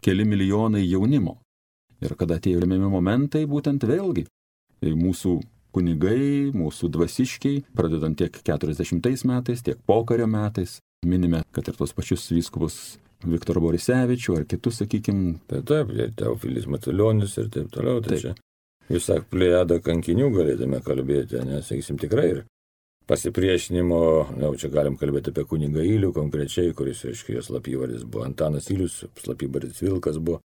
keli 0.05 0.25
milijonai 0.29 0.83
jaunimo. 0.85 1.39
Ir 1.99 2.13
kada 2.15 2.37
atėjo 2.39 2.61
lemiami 2.63 2.91
momentai, 2.91 3.43
būtent 3.49 3.83
vėlgi, 3.83 4.27
tai 4.79 4.93
mūsų 4.95 5.39
kunigai, 5.75 6.53
mūsų 6.55 6.89
dvasiškiai, 6.93 7.65
pradedant 7.75 8.17
tiek 8.17 8.37
40 8.45 9.25
metais, 9.27 9.65
tiek 9.65 9.81
pokario 9.89 10.29
metais, 10.29 10.77
minime, 11.05 11.43
kad 11.51 11.67
ir 11.67 11.75
tos 11.75 11.91
pačius 11.97 12.29
vyskupus 12.31 12.99
Viktor 13.27 13.59
Borisevičių 13.59 14.37
ar 14.37 14.45
kitus, 14.47 14.79
sakykime. 14.79 15.41
Taip, 15.49 15.65
taip, 15.67 15.91
Teofilis 16.15 16.69
Matulionis 16.71 17.35
ir 17.41 17.49
taip 17.51 17.67
toliau. 17.73 17.99
Tai 18.05 18.15
taip. 18.15 18.21
čia 18.23 18.48
visą 18.89 19.19
plėjadą 19.31 19.79
kankinių 19.85 20.31
galėtume 20.33 20.81
kalbėti, 20.85 21.41
nes, 21.45 21.67
sakysim, 21.69 21.99
tikrai 22.01 22.27
ir 22.33 22.43
pasipriešinimo, 23.09 24.01
jau 24.43 24.51
čia 24.61 24.69
galim 24.73 24.97
kalbėti 24.99 25.33
apie 25.33 25.45
kunigą 25.49 25.81
Ilių 25.85 26.11
konkrečiai, 26.13 26.75
kuris, 26.77 27.01
aiškiai, 27.09 27.39
jos 27.39 27.49
slapyvardis 27.49 28.05
buvo 28.05 28.27
Antanas 28.27 28.69
Ilius, 28.69 29.01
slapyvardis 29.23 29.81
Vilkas 29.81 30.19
buvo, 30.21 30.43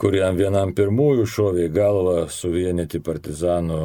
kuriam 0.00 0.38
vienam 0.38 0.74
pirmųjų 0.74 1.26
šovė 1.28 1.68
į 1.68 1.74
galvą 1.76 2.16
suvienyti 2.32 3.02
partizanų 3.04 3.80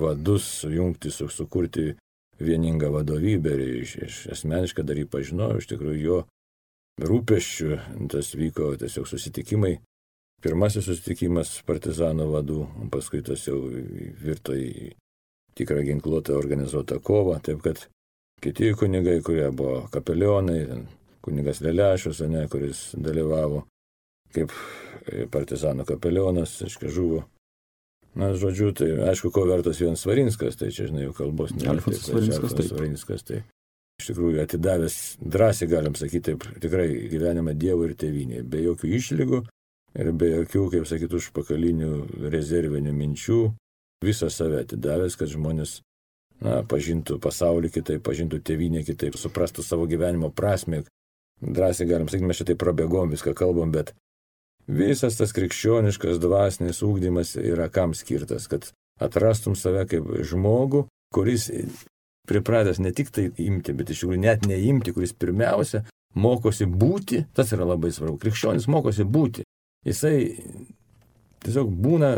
vadus, 0.00 0.48
sujungti, 0.62 1.12
su, 1.14 1.28
sukurti 1.30 1.92
vieningą 2.40 2.90
vadovybę 2.94 3.54
ir 3.54 3.62
iš, 3.82 3.94
iš 4.06 4.18
asmeniškai 4.34 4.86
dar 4.86 4.98
jį 4.98 5.06
pažinojau, 5.12 5.60
iš 5.60 5.70
tikrųjų 5.72 6.00
jo 6.02 6.18
rūpeščių 6.98 7.78
tas 8.10 8.32
vyko 8.34 8.72
tiesiog 8.80 9.06
susitikimai. 9.10 9.76
Pirmasis 10.38 10.86
susitikimas 10.86 11.56
partizanų 11.66 12.28
vadų, 12.30 12.64
paskui 12.92 13.24
tas 13.26 13.42
jau 13.48 13.58
virto 14.22 14.54
į 14.54 14.92
tikrą 15.58 15.82
ginkluotą 15.88 16.36
organizuotą 16.38 17.00
kovą, 17.02 17.40
taip 17.42 17.64
kad 17.64 17.80
kiti 18.42 18.70
kunigai, 18.78 19.18
kurie 19.26 19.48
buvo 19.50 19.88
kapelionai, 19.90 20.60
kunigas 21.26 21.58
Lelešius, 21.64 22.22
ne, 22.30 22.44
kuris 22.52 22.92
dalyvavo 22.94 23.64
kaip 24.36 24.54
partizanų 25.34 25.88
kapelionas, 25.88 26.54
aiškiai, 26.62 26.92
žuvo. 26.94 27.24
Na, 28.18 28.30
žodžiu, 28.38 28.70
tai 28.76 28.92
aišku, 29.10 29.30
ko 29.34 29.44
vertas 29.48 29.82
vienas 29.82 30.02
Svarinskas, 30.04 30.56
tai 30.58 30.70
čia, 30.74 30.88
žinai, 30.88 31.08
jau 31.08 31.14
kalbos 31.18 31.52
ne. 31.56 31.66
Alfonsas 31.70 32.06
Svarinskas, 32.08 32.54
tai. 32.54 32.66
Svarinskas, 32.70 33.26
tai. 33.26 33.42
Iš 33.98 34.12
tikrųjų, 34.12 34.40
atidavęs, 34.44 34.96
drąsiai 35.18 35.70
galim 35.70 35.98
sakyti, 35.98 36.30
taip, 36.30 36.46
tikrai 36.62 36.86
gyvenimą 37.10 37.54
Dievui 37.58 37.90
ir 37.90 37.94
tėviniai, 37.98 38.46
be 38.46 38.62
jokių 38.62 38.90
išlygų 38.98 39.40
ir 39.96 40.12
be 40.12 40.32
jokių, 40.32 40.64
kaip 40.74 40.88
sakyti, 40.90 41.18
užpakalinių 41.20 41.92
rezervinių 42.32 42.94
minčių, 42.96 43.42
visą 44.04 44.30
save 44.32 44.62
atidavęs, 44.64 45.16
kad 45.18 45.30
žmonės 45.32 45.78
na, 46.44 46.60
pažintų 46.68 47.18
pasaulį 47.22 47.72
kitaip, 47.74 48.02
pažintų 48.06 48.42
tėvynę 48.46 48.84
kitaip, 48.86 49.18
suprastų 49.18 49.64
savo 49.66 49.88
gyvenimo 49.90 50.30
prasme. 50.30 50.84
Drąsiai 51.38 51.86
galim 51.86 52.08
sakyti, 52.10 52.26
mes 52.26 52.38
šitai 52.40 52.56
prabėgom, 52.58 53.12
viską 53.14 53.34
kalbam, 53.38 53.70
bet 53.74 53.92
visas 54.66 55.18
tas 55.18 55.34
krikščioniškas 55.36 56.18
dvasinis 56.22 56.82
ūkdymas 56.82 57.36
yra 57.38 57.68
kam 57.70 57.94
skirtas, 57.94 58.48
kad 58.50 58.72
atrastum 59.00 59.54
save 59.58 59.84
kaip 59.90 60.08
žmogų, 60.26 60.86
kuris 61.14 61.48
pripratęs 62.28 62.82
ne 62.82 62.92
tik 62.92 63.12
tai 63.14 63.28
imti, 63.40 63.72
bet 63.72 63.90
iš 63.90 64.02
tikrųjų 64.02 64.20
net 64.20 64.48
neimti, 64.50 64.92
kuris 64.92 65.14
pirmiausia 65.16 65.84
mokosi 66.18 66.66
būti, 66.68 67.24
tas 67.34 67.54
yra 67.54 67.66
labai 67.68 67.92
svarbu. 67.94 68.18
Krikščionis 68.20 68.68
mokosi 68.70 69.06
būti. 69.06 69.46
Jisai 69.88 70.18
tiesiog 71.44 71.70
būna 71.72 72.12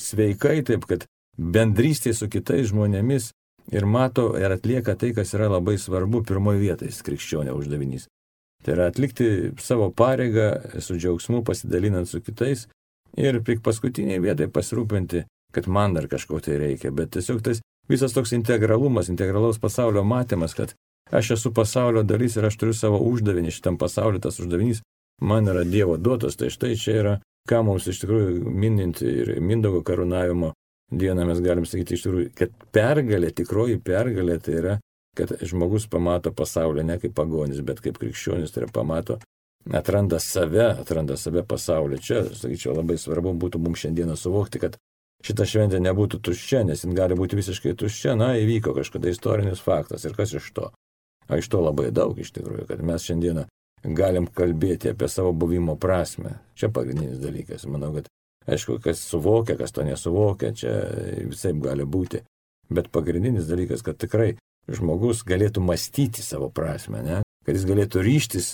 sveikai 0.00 0.62
taip, 0.66 0.86
kad 0.88 1.06
bendrystė 1.36 2.14
su 2.16 2.28
kitais 2.32 2.70
žmonėmis 2.70 3.30
ir 3.72 3.86
mato 3.86 4.32
ir 4.38 4.52
atlieka 4.52 4.96
tai, 4.98 5.12
kas 5.16 5.34
yra 5.36 5.50
labai 5.52 5.78
svarbu 5.80 6.22
pirmoji 6.28 6.62
vietais 6.62 7.02
krikščionio 7.04 7.54
uždavinys. 7.58 8.08
Tai 8.62 8.76
yra 8.76 8.88
atlikti 8.92 9.52
savo 9.58 9.90
pareigą 9.90 10.80
su 10.80 10.96
džiaugsmu 10.96 11.42
pasidalinant 11.46 12.08
su 12.08 12.22
kitais 12.22 12.68
ir 13.18 13.40
tik 13.44 13.62
paskutiniai 13.64 14.22
vietai 14.22 14.48
pasirūpinti, 14.52 15.24
kad 15.52 15.68
man 15.68 15.96
dar 15.96 16.06
kažko 16.08 16.40
tai 16.40 16.60
reikia. 16.60 16.92
Bet 16.94 17.12
tiesiog 17.16 17.42
tas 17.42 17.60
visas 17.90 18.14
toks 18.14 18.32
integralumas, 18.36 19.10
integralaus 19.10 19.58
pasaulio 19.60 20.04
matymas, 20.06 20.54
kad 20.54 20.74
aš 21.10 21.34
esu 21.36 21.52
pasaulio 21.52 22.04
dalis 22.06 22.38
ir 22.38 22.46
aš 22.46 22.56
turiu 22.60 22.76
savo 22.76 23.02
uždavinį 23.10 23.52
šitam 23.52 23.78
pasauliu, 23.80 24.22
tas 24.22 24.38
uždavinys 24.40 24.82
man 25.22 25.48
yra 25.48 25.64
Dievo 25.64 25.96
duotas, 25.96 26.36
tai 26.36 26.50
štai 26.52 26.74
čia 26.78 26.96
yra, 26.98 27.14
ką 27.48 27.62
mums 27.66 27.86
iš 27.90 28.02
tikrųjų 28.02 28.42
minint 28.50 29.02
ir 29.06 29.36
Mindogo 29.40 29.82
karūnavimo 29.86 30.52
dieną 30.92 31.26
mes 31.26 31.40
galim 31.40 31.66
sakyti 31.66 31.96
iš 31.96 32.06
tikrųjų, 32.06 32.30
kad 32.36 32.54
pergalė, 32.74 33.32
tikroji 33.34 33.80
pergalė 33.82 34.38
tai 34.42 34.56
yra, 34.60 34.78
kad 35.16 35.34
žmogus 35.44 35.88
pamato 35.92 36.32
pasaulį 36.36 36.84
ne 36.88 36.98
kaip 37.00 37.14
pagonis, 37.16 37.60
bet 37.64 37.80
kaip 37.84 37.98
krikščionis, 38.00 38.52
tai 38.52 38.64
yra 38.64 38.72
pamato, 38.72 39.18
atranda 39.72 40.20
save, 40.20 40.70
atranda 40.82 41.16
save 41.20 41.44
pasaulį. 41.48 42.00
Čia, 42.02 42.22
sakyčiau, 42.36 42.76
labai 42.78 42.98
svarbu 43.00 43.34
būtų 43.40 43.60
mums 43.62 43.84
šiandieną 43.84 44.16
suvokti, 44.18 44.62
kad 44.62 44.78
šita 45.24 45.46
šventė 45.48 45.80
nebūtų 45.82 46.20
tuščia, 46.24 46.64
nes 46.68 46.84
jin 46.84 46.96
gali 46.98 47.16
būti 47.18 47.38
visiškai 47.38 47.76
tuščia, 47.78 48.16
na, 48.18 48.32
įvyko 48.40 48.74
kažkada 48.76 49.12
istorinis 49.12 49.62
faktas 49.64 50.06
ir 50.08 50.16
kas 50.18 50.34
iš 50.38 50.50
to. 50.56 50.70
O 51.28 51.38
iš 51.38 51.48
to 51.48 51.60
labai 51.62 51.92
daug 51.94 52.18
iš 52.18 52.32
tikrųjų, 52.34 52.66
kad 52.68 52.82
mes 52.84 53.04
šiandieną 53.06 53.46
galim 53.82 54.26
kalbėti 54.30 54.92
apie 54.92 55.08
savo 55.10 55.32
buvimo 55.34 55.76
prasme. 55.80 56.38
Čia 56.58 56.70
pagrindinis 56.74 57.18
dalykas. 57.22 57.66
Manau, 57.66 57.92
kad 57.96 58.10
Aišku, 58.46 58.80
kas 58.82 59.00
suvokia, 59.06 59.56
kas 59.56 59.72
to 59.72 59.84
nesuvokia, 59.86 60.52
čia 60.54 60.72
visai 61.30 61.52
gali 61.62 61.86
būti. 61.86 62.22
Bet 62.72 62.90
pagrindinis 62.94 63.46
dalykas, 63.46 63.84
kad 63.86 63.98
tikrai 64.00 64.34
žmogus 64.70 65.22
galėtų 65.26 65.62
mąstyti 65.62 66.24
savo 66.24 66.48
prasme, 66.50 67.02
ne? 67.06 67.20
kad 67.46 67.58
jis 67.58 67.66
galėtų 67.66 68.02
ryštis 68.06 68.48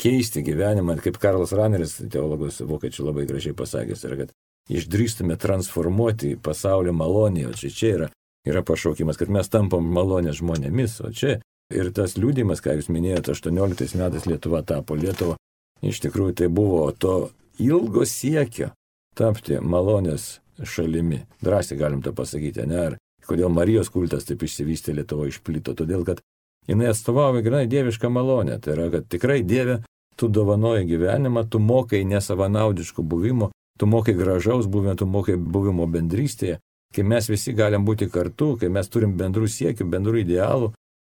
keisti 0.00 0.42
gyvenimą, 0.44 0.98
kaip 1.00 1.16
Karlas 1.20 1.54
Raneris, 1.56 1.96
teologas 2.12 2.60
vokiečių 2.60 3.06
labai 3.08 3.24
gražiai 3.28 3.56
pasakęs, 3.56 4.04
yra, 4.04 4.24
kad 4.24 4.34
išdrįstume 4.72 5.36
transformuoti 5.40 6.34
pasaulio 6.40 6.92
malonį, 6.96 7.46
o 7.48 7.54
čia, 7.56 7.70
čia 7.72 7.92
yra, 7.98 8.08
yra 8.48 8.64
pašaukimas, 8.66 9.20
kad 9.20 9.32
mes 9.32 9.48
tampam 9.52 9.86
malonės 9.96 10.40
žmonėmis, 10.40 10.98
o 11.04 11.12
čia 11.12 11.38
ir 11.72 11.90
tas 11.94 12.16
liūdimas, 12.18 12.62
ką 12.64 12.76
jūs 12.78 12.90
minėjote, 12.92 13.34
18 13.36 13.96
metais 14.00 14.26
Lietuva 14.28 14.62
tapo 14.66 14.96
Lietuva, 14.98 15.38
iš 15.84 16.02
tikrųjų 16.04 16.36
tai 16.42 16.48
buvo 16.52 16.86
to 16.92 17.30
ilgo 17.62 18.04
siekio 18.08 18.72
tapti 19.16 19.60
malonės 19.62 20.40
šalimi. 20.62 21.22
Drąsiai 21.42 21.78
galim 21.78 22.02
tą 22.02 22.14
pasakyti, 22.14 22.66
ne? 22.66 22.80
Ar 22.90 22.96
kodėl 23.26 23.50
Marijos 23.52 23.90
kultas 23.92 24.26
taip 24.28 24.42
išsivystė 24.44 24.94
Lietuvoje 24.98 25.34
išplito? 25.34 25.74
Todėl, 25.78 26.04
kad 26.06 26.20
jinai 26.68 26.90
atstovauja 26.92 27.42
grinai 27.44 27.66
dievišką 27.70 28.10
malonę. 28.10 28.58
Tai 28.62 28.76
yra, 28.76 28.90
kad 28.92 29.08
tikrai 29.10 29.42
Dieve, 29.42 29.80
tu 30.16 30.28
dovanoji 30.28 30.86
gyvenimą, 30.88 31.46
tu 31.50 31.58
mokai 31.58 32.04
nesavanaudiškų 32.08 33.02
buvimo, 33.02 33.50
tu 33.78 33.88
mokai 33.90 34.14
gražaus 34.14 34.68
buvimo, 34.70 34.94
tu 34.98 35.06
mokai 35.10 35.36
buvimo 35.36 35.86
bendrystėje, 35.90 36.60
kai 36.94 37.02
mes 37.02 37.28
visi 37.28 37.54
galim 37.56 37.84
būti 37.86 38.08
kartu, 38.10 38.54
kai 38.60 38.70
mes 38.70 38.88
turim 38.88 39.16
bendrų 39.18 39.50
siekių, 39.50 39.88
bendrų 39.90 40.22
idealų. 40.22 40.72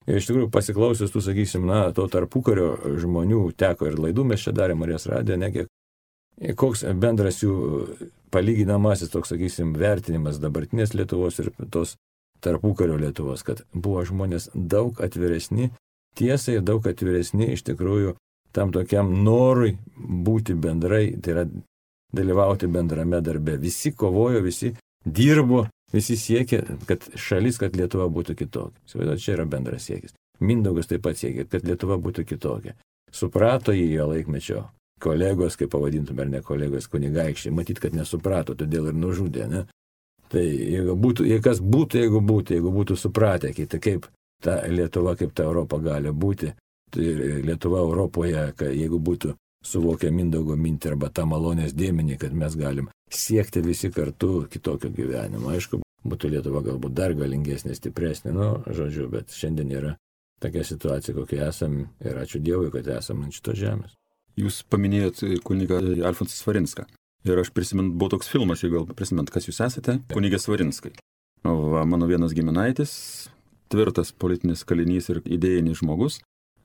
Ir 0.10 0.18
iš 0.18 0.30
tikrųjų 0.30 0.50
pasiklausius, 0.54 1.12
tu 1.14 1.22
sakysim, 1.22 1.68
na, 1.70 1.84
to 1.94 2.08
tarpukario 2.10 2.74
žmonių 3.02 3.44
teko 3.58 3.92
ir 3.92 4.00
laidų 4.02 4.26
mes 4.32 4.42
čia 4.42 4.54
darėme 4.58 4.86
Marijos 4.86 5.06
radiją, 5.12 5.38
nekiek. 5.42 5.70
Koks 6.58 6.82
bendras 6.98 7.44
jų 7.44 7.54
palyginamasis, 8.34 9.12
toks, 9.14 9.30
sakysim, 9.36 9.76
vertinimas 9.78 10.40
dabartinės 10.42 10.96
Lietuvos 10.98 11.38
ir 11.44 11.52
tos 11.70 11.98
tarpukario 12.42 12.98
Lietuvos, 12.98 13.44
kad 13.46 13.62
buvo 13.74 14.02
žmonės 14.08 14.50
daug 14.56 14.98
atviresni 15.06 15.70
tiesai, 16.18 16.58
daug 16.66 16.88
atviresni 16.90 17.52
iš 17.54 17.66
tikrųjų 17.70 18.16
tam 18.56 18.72
tokiam 18.74 19.12
norui 19.24 19.76
būti 19.96 20.56
bendrai, 20.58 21.12
tai 21.22 21.36
yra 21.36 21.46
dalyvauti 22.12 22.68
bendrame 22.68 23.22
darbe. 23.24 23.56
Visi 23.62 23.94
kovojo, 23.96 24.42
visi 24.44 24.74
dirbo, 25.06 25.68
visi 25.94 26.18
siekė, 26.20 26.62
kad 26.90 27.06
šalis, 27.20 27.60
kad 27.62 27.76
Lietuva 27.78 28.08
būtų 28.12 28.36
kitokia. 28.40 28.80
Įsivaizduoju, 28.88 29.24
čia 29.24 29.36
yra 29.38 29.48
bendras 29.50 29.88
siekis. 29.90 30.16
Mindaugas 30.42 30.90
taip 30.90 31.04
pat 31.06 31.20
siekė, 31.20 31.48
kad 31.52 31.68
Lietuva 31.68 32.00
būtų 32.02 32.26
kitokia. 32.30 32.76
Suprato 33.12 33.76
jį 33.76 33.90
jo 33.98 34.08
laikmečio 34.14 34.64
kolegos, 35.02 35.58
kaip 35.60 35.72
pavadintume, 35.74 36.24
ar 36.24 36.32
ne 36.32 36.42
kolegos 36.46 36.88
kunigaikščiai, 36.92 37.54
matyt, 37.56 37.82
kad 37.84 37.96
nesuprato, 37.98 38.56
todėl 38.58 38.92
ir 38.92 38.98
nužudė, 38.98 39.48
ne? 39.52 39.66
Tai 40.32 40.44
jeigu 40.46 40.96
būtų, 40.96 41.26
jei 41.28 41.42
kas 41.44 41.60
būtų, 41.60 42.06
jeigu 42.06 42.22
būtų, 42.24 42.56
jeigu 42.56 42.72
būtų 42.72 42.96
supratę, 42.96 43.52
tai 43.52 43.80
kaip 43.84 44.08
ta 44.42 44.62
Lietuva, 44.72 45.18
kaip 45.20 45.34
ta 45.36 45.44
Europa 45.44 45.82
gali 45.84 46.14
būti, 46.16 46.54
tai 46.94 47.08
Lietuva 47.44 47.82
Europoje, 47.84 48.46
jeigu 48.72 49.00
būtų 49.00 49.36
suvokia 49.66 50.12
Mindaugo 50.14 50.58
mintį 50.58 50.94
arba 50.94 51.10
tą 51.14 51.28
malonės 51.30 51.76
dėmenį, 51.78 52.18
kad 52.22 52.34
mes 52.34 52.56
galim 52.58 52.90
siekti 53.12 53.62
visi 53.66 53.92
kartu 53.94 54.46
kitokio 54.52 54.92
gyvenimo. 54.96 55.52
Aišku, 55.54 55.82
būtų 56.08 56.32
Lietuva 56.36 56.64
galbūt 56.66 56.96
dar 56.98 57.14
galingesnė, 57.18 57.76
stipresnė, 57.78 58.34
nu, 58.36 58.48
žodžiu, 58.68 59.10
bet 59.12 59.36
šiandien 59.36 59.74
yra 59.76 59.96
tokia 60.42 60.64
situacija, 60.66 61.16
kokia 61.18 61.50
esam 61.50 61.84
ir 62.02 62.18
ačiū 62.24 62.42
Dievui, 62.42 62.72
kad 62.74 62.88
esame 62.98 63.28
ant 63.28 63.38
šitos 63.38 63.60
žemės. 63.60 63.94
Jūs 64.40 64.62
paminėjot 64.72 65.22
kunigą 65.46 65.82
Alfonsą 66.08 66.38
Svarinską. 66.38 66.88
Ir 67.28 67.38
aš 67.38 67.52
prisimenu, 67.54 67.94
buvo 67.94 68.16
toks 68.16 68.32
filmas, 68.32 68.64
jeigu 68.64 68.80
gal 68.80 68.98
prisimint, 68.98 69.30
kas 69.30 69.46
jūs 69.46 69.60
esate, 69.62 70.00
kunigė 70.10 70.40
Svarinskai. 70.42 70.96
O 71.46 71.54
va, 71.76 71.84
mano 71.90 72.08
vienas 72.10 72.34
giminaitis, 72.38 72.94
tvirtas 73.70 74.10
politinis 74.14 74.64
kalinys 74.66 75.12
ir 75.14 75.22
idėjinis 75.26 75.82
žmogus, 75.84 76.18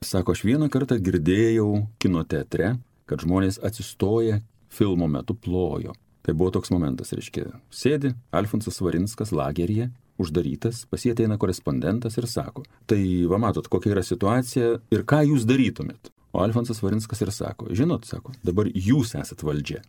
sako, 0.05 0.33
aš 0.33 0.43
vieną 0.47 0.69
kartą 0.73 0.97
girdėjau 1.01 1.69
kino 2.01 2.23
teatre, 2.29 2.75
kad 3.07 3.23
žmonės 3.23 3.61
atsistoję 3.63 4.41
filmo 4.69 5.07
metu 5.07 5.35
plojo. 5.35 5.95
Tai 6.27 6.35
buvo 6.35 6.51
toks 6.57 6.73
momentas, 6.73 7.13
reiškia, 7.15 7.45
sėdi 7.71 8.11
Alfonsas 8.35 8.81
Svarinskas 8.81 9.31
lageryje, 9.31 9.87
uždarytas, 10.19 10.83
pasieteina 10.91 11.37
korespondentas 11.39 12.17
ir 12.19 12.27
sako, 12.27 12.65
tai 12.89 12.99
va 13.31 13.39
matot, 13.39 13.69
kokia 13.71 13.93
yra 13.95 14.03
situacija 14.03 14.73
ir 14.91 15.05
ką 15.07 15.21
jūs 15.29 15.45
darytumėt. 15.47 16.11
O 16.35 16.41
Alfonsas 16.43 16.81
Varinskas 16.83 17.21
ir 17.23 17.31
sako, 17.31 17.69
žinot, 17.73 18.03
sako, 18.05 18.33
dabar 18.45 18.67
jūs 18.67 19.15
esat 19.17 19.45
valdžia. 19.47 19.79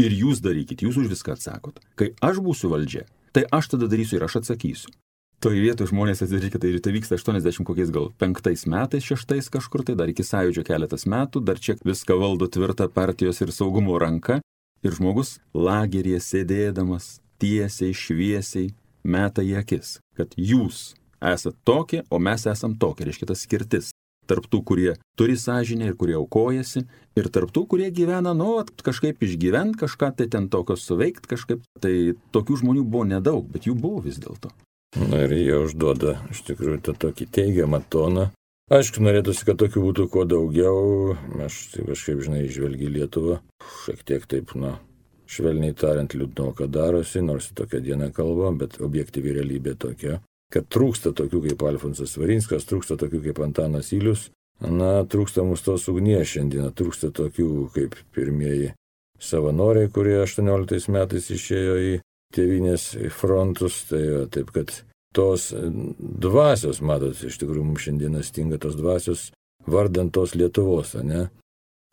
Ir 0.00 0.14
jūs 0.14 0.40
darykit, 0.40 0.82
jūs 0.86 0.96
už 0.96 1.10
viską 1.12 1.34
atsakot. 1.36 1.82
Kai 1.98 2.14
aš 2.24 2.40
būsiu 2.42 2.70
valdžia, 2.72 3.04
tai 3.34 3.44
aš 3.52 3.74
tada 3.74 3.90
darysiu 3.90 4.18
ir 4.18 4.24
aš 4.24 4.40
atsakysiu. 4.40 4.94
Toje 5.38 5.60
vietoje 5.62 5.92
žmonės 5.92 6.24
atsirikė, 6.24 6.58
tai, 6.58 6.72
tai 6.82 6.92
vyksta 6.96 7.14
80 7.14 7.62
kokiais 7.62 7.92
gal 7.94 8.08
penktais 8.18 8.64
metais, 8.66 9.04
šeštais 9.06 9.46
kažkur, 9.54 9.84
tai 9.86 9.94
dar 9.94 10.10
iki 10.10 10.26
sąjūdžio 10.26 10.64
keletas 10.66 11.06
metų, 11.06 11.44
dar 11.46 11.60
čia 11.62 11.76
viską 11.86 12.16
valdo 12.18 12.48
tvirta 12.50 12.88
partijos 12.90 13.38
ir 13.44 13.54
saugumo 13.54 14.00
ranka. 14.02 14.40
Ir 14.82 14.98
žmogus 14.98 15.36
lageryje 15.54 16.18
sėdėdamas 16.26 17.20
tiesiai, 17.38 17.94
šviesiai 17.94 18.72
meta 19.06 19.46
į 19.46 19.54
akis, 19.62 20.00
kad 20.18 20.34
jūs 20.34 20.96
esate 21.22 21.54
tokie, 21.62 22.02
o 22.10 22.18
mes 22.18 22.50
esam 22.50 22.74
tokie, 22.74 23.06
reiškia 23.06 23.30
tas 23.30 23.46
skirtis. 23.46 23.94
Tarptų, 24.28 24.64
kurie 24.66 24.92
turi 25.16 25.38
sąžinę 25.38 25.86
ir 25.86 25.94
kurie 25.96 26.18
aukojasi, 26.18 26.82
ir 27.16 27.30
tarptų, 27.32 27.62
kurie 27.70 27.92
gyvena, 27.94 28.34
nu, 28.36 28.58
kažkaip 28.84 29.22
išgyvent, 29.22 29.78
kažką 29.78 30.16
tai 30.18 30.26
ten 30.34 30.50
tokio 30.50 30.76
suveikt 30.76 31.30
kažkaip. 31.30 31.62
Tai 31.78 31.94
tokių 32.34 32.64
žmonių 32.64 32.84
buvo 32.90 33.06
nedaug, 33.08 33.46
bet 33.54 33.70
jų 33.70 33.78
buvo 33.78 34.02
vis 34.04 34.18
dėlto. 34.18 34.50
Na 34.96 35.20
ir 35.26 35.34
jie 35.36 35.56
užduoda 35.60 36.16
iš 36.32 36.46
tikrųjų 36.48 36.80
tą 36.86 36.94
tokį 36.96 37.28
teigiamą 37.36 37.82
toną. 37.92 38.30
Aišku, 38.72 39.00
norėtųsi, 39.04 39.44
kad 39.48 39.58
tokių 39.60 39.82
būtų 39.84 40.06
kuo 40.12 40.24
daugiau. 40.28 41.16
Aš 41.44 41.58
tai 41.72 41.84
kažkaip, 41.88 42.22
žinai, 42.24 42.46
žvelgi 42.52 42.88
Lietuvą. 42.92 43.38
Šiek 43.84 44.00
tiek 44.08 44.24
taip, 44.28 44.52
na, 44.56 44.74
švelniai 45.28 45.76
tariant, 45.76 46.12
liūdnoka 46.16 46.68
darosi, 46.72 47.22
nors 47.24 47.50
tokia 47.56 47.80
diena 47.84 48.10
kalba, 48.12 48.50
bet 48.56 48.80
objektyvi 48.84 49.36
realybė 49.36 49.76
tokia, 49.80 50.18
kad 50.52 50.68
trūksta 50.72 51.12
tokių 51.16 51.44
kaip 51.46 51.64
Alfonsas 51.68 52.16
Varinskas, 52.20 52.68
trūksta 52.68 52.96
tokių 53.00 53.22
kaip 53.28 53.40
Antanas 53.44 53.92
Ilius. 53.96 54.28
Na, 54.64 55.04
trūksta 55.06 55.44
mūsų 55.46 55.68
tos 55.68 55.86
ugnies 55.92 56.32
šiandieną, 56.32 56.72
trūksta 56.74 57.12
tokių 57.14 57.68
kaip 57.76 57.96
pirmieji 58.16 58.72
savanoriai, 59.22 59.90
kurie 59.92 60.16
18 60.24 60.90
metais 60.92 61.28
išėjo 61.30 61.76
į 61.78 61.92
tėvinės 62.34 62.90
frontus, 63.14 63.82
tai 63.90 64.02
taip 64.32 64.52
kad 64.54 64.72
tos 65.16 65.50
dvasios, 65.98 66.82
matot, 66.84 67.16
iš 67.16 67.38
tikrųjų 67.40 67.64
mums 67.64 67.86
šiandieną 67.86 68.22
stinga 68.26 68.58
tos 68.62 68.76
dvasios 68.78 69.28
vardant 69.68 70.12
tos 70.14 70.34
Lietuvos, 70.36 70.94
ne? 71.04 71.28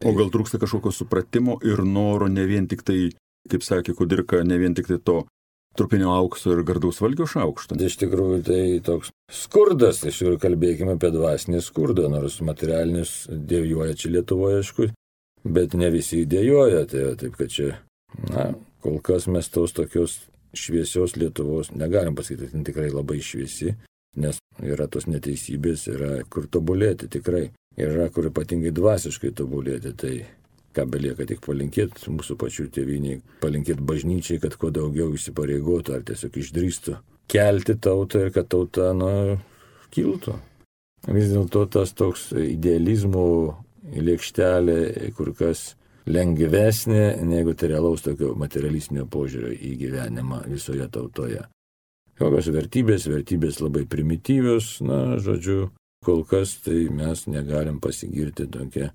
O 0.05 0.11
gal 0.15 0.27
trūksta 0.31 0.59
kažkokio 0.59 0.91
supratimo 0.91 1.55
ir 1.63 1.81
noro 1.87 2.27
ne 2.27 2.43
vien 2.49 2.67
tik 2.67 2.83
tai, 2.85 2.99
kaip 3.49 3.63
sakė 3.63 3.95
Kudirka, 3.95 4.43
ne 4.43 4.59
vien 4.59 4.75
tik 4.75 4.89
tai 4.91 4.99
to 4.99 5.21
trupinio 5.75 6.11
aukso 6.15 6.53
ir 6.55 6.63
gardaus 6.67 7.01
valgio 7.03 7.27
šaukšto. 7.27 7.77
Iš 7.79 7.97
tikrųjų, 8.03 8.41
tai 8.47 8.61
toks 8.83 9.11
skurdas, 9.31 10.03
iš 10.03 10.21
tikrųjų 10.21 10.41
kalbėkime 10.43 10.95
apie 10.95 11.11
dvasinį 11.15 11.63
skurdą, 11.63 12.07
nors 12.11 12.39
materialinis 12.43 13.25
dėjoja 13.31 13.97
čia 13.99 14.13
Lietuvoje, 14.15 14.61
aišku, 14.63 14.89
bet 15.57 15.75
ne 15.79 15.91
visi 15.93 16.23
dėjoja, 16.29 16.85
tai 16.91 17.09
taip 17.19 17.35
kad 17.39 17.51
čia, 17.51 17.73
na, 18.31 18.53
Kol 18.85 19.01
kas 19.01 19.25
mes 19.31 19.49
tos 19.49 19.73
tokios 19.73 20.19
šviesios 20.55 21.15
Lietuvos 21.17 21.71
negalim 21.73 22.15
pasakyti, 22.15 22.51
kad 22.51 22.65
tikrai 22.69 22.91
labai 22.93 23.17
šviesi, 23.25 23.73
nes 24.21 24.37
yra 24.61 24.85
tos 24.91 25.09
neteisybės, 25.09 25.87
yra 25.91 26.11
kur 26.29 26.45
tobulėti 26.51 27.09
tikrai, 27.17 27.49
yra 27.81 28.07
kur 28.13 28.29
ypatingai 28.29 28.71
dvasiškai 28.75 29.33
tobulėti, 29.41 29.95
tai 29.97 30.13
ką 30.75 30.85
belieka 30.91 31.25
tik 31.27 31.41
palinkėti 31.43 32.13
mūsų 32.13 32.37
pačių 32.39 32.69
tėviniai, 32.77 33.19
palinkėti 33.41 33.83
bažnyčiai, 33.89 34.39
kad 34.43 34.55
kuo 34.59 34.71
daugiau 34.75 35.09
įsipareigotų 35.17 35.97
ar 35.97 36.07
tiesiog 36.07 36.39
išdrįstų 36.43 36.97
kelti 37.27 37.75
tautą 37.81 38.25
ir 38.25 38.33
kad 38.33 38.49
tauta, 38.49 38.91
na, 38.97 39.37
kiltų. 39.93 40.37
Vis 41.05 41.31
dėlto 41.31 41.65
tas 41.71 41.93
toks 41.97 42.31
idealizmo 42.33 43.25
lėkštelė 43.85 45.11
kur 45.17 45.31
kas 45.37 45.75
lengvesnė 46.05 47.23
negu 47.25 47.55
tai 47.57 47.71
realaus 47.73 48.05
tokio 48.05 48.33
materialistinio 48.37 49.07
požiūrio 49.09 49.53
į 49.55 49.71
gyvenimą 49.81 50.43
visoje 50.51 50.87
tautoje. 50.91 51.45
Kokios 52.15 52.47
vertybės, 52.53 53.09
vertybės 53.11 53.59
labai 53.59 53.83
primityvios, 53.91 54.77
na, 54.85 55.17
žodžiu, 55.19 55.71
kol 56.05 56.23
kas 56.29 56.55
tai 56.63 56.85
mes 56.93 57.25
negalim 57.27 57.81
pasigirti 57.83 58.47
tokia 58.47 58.91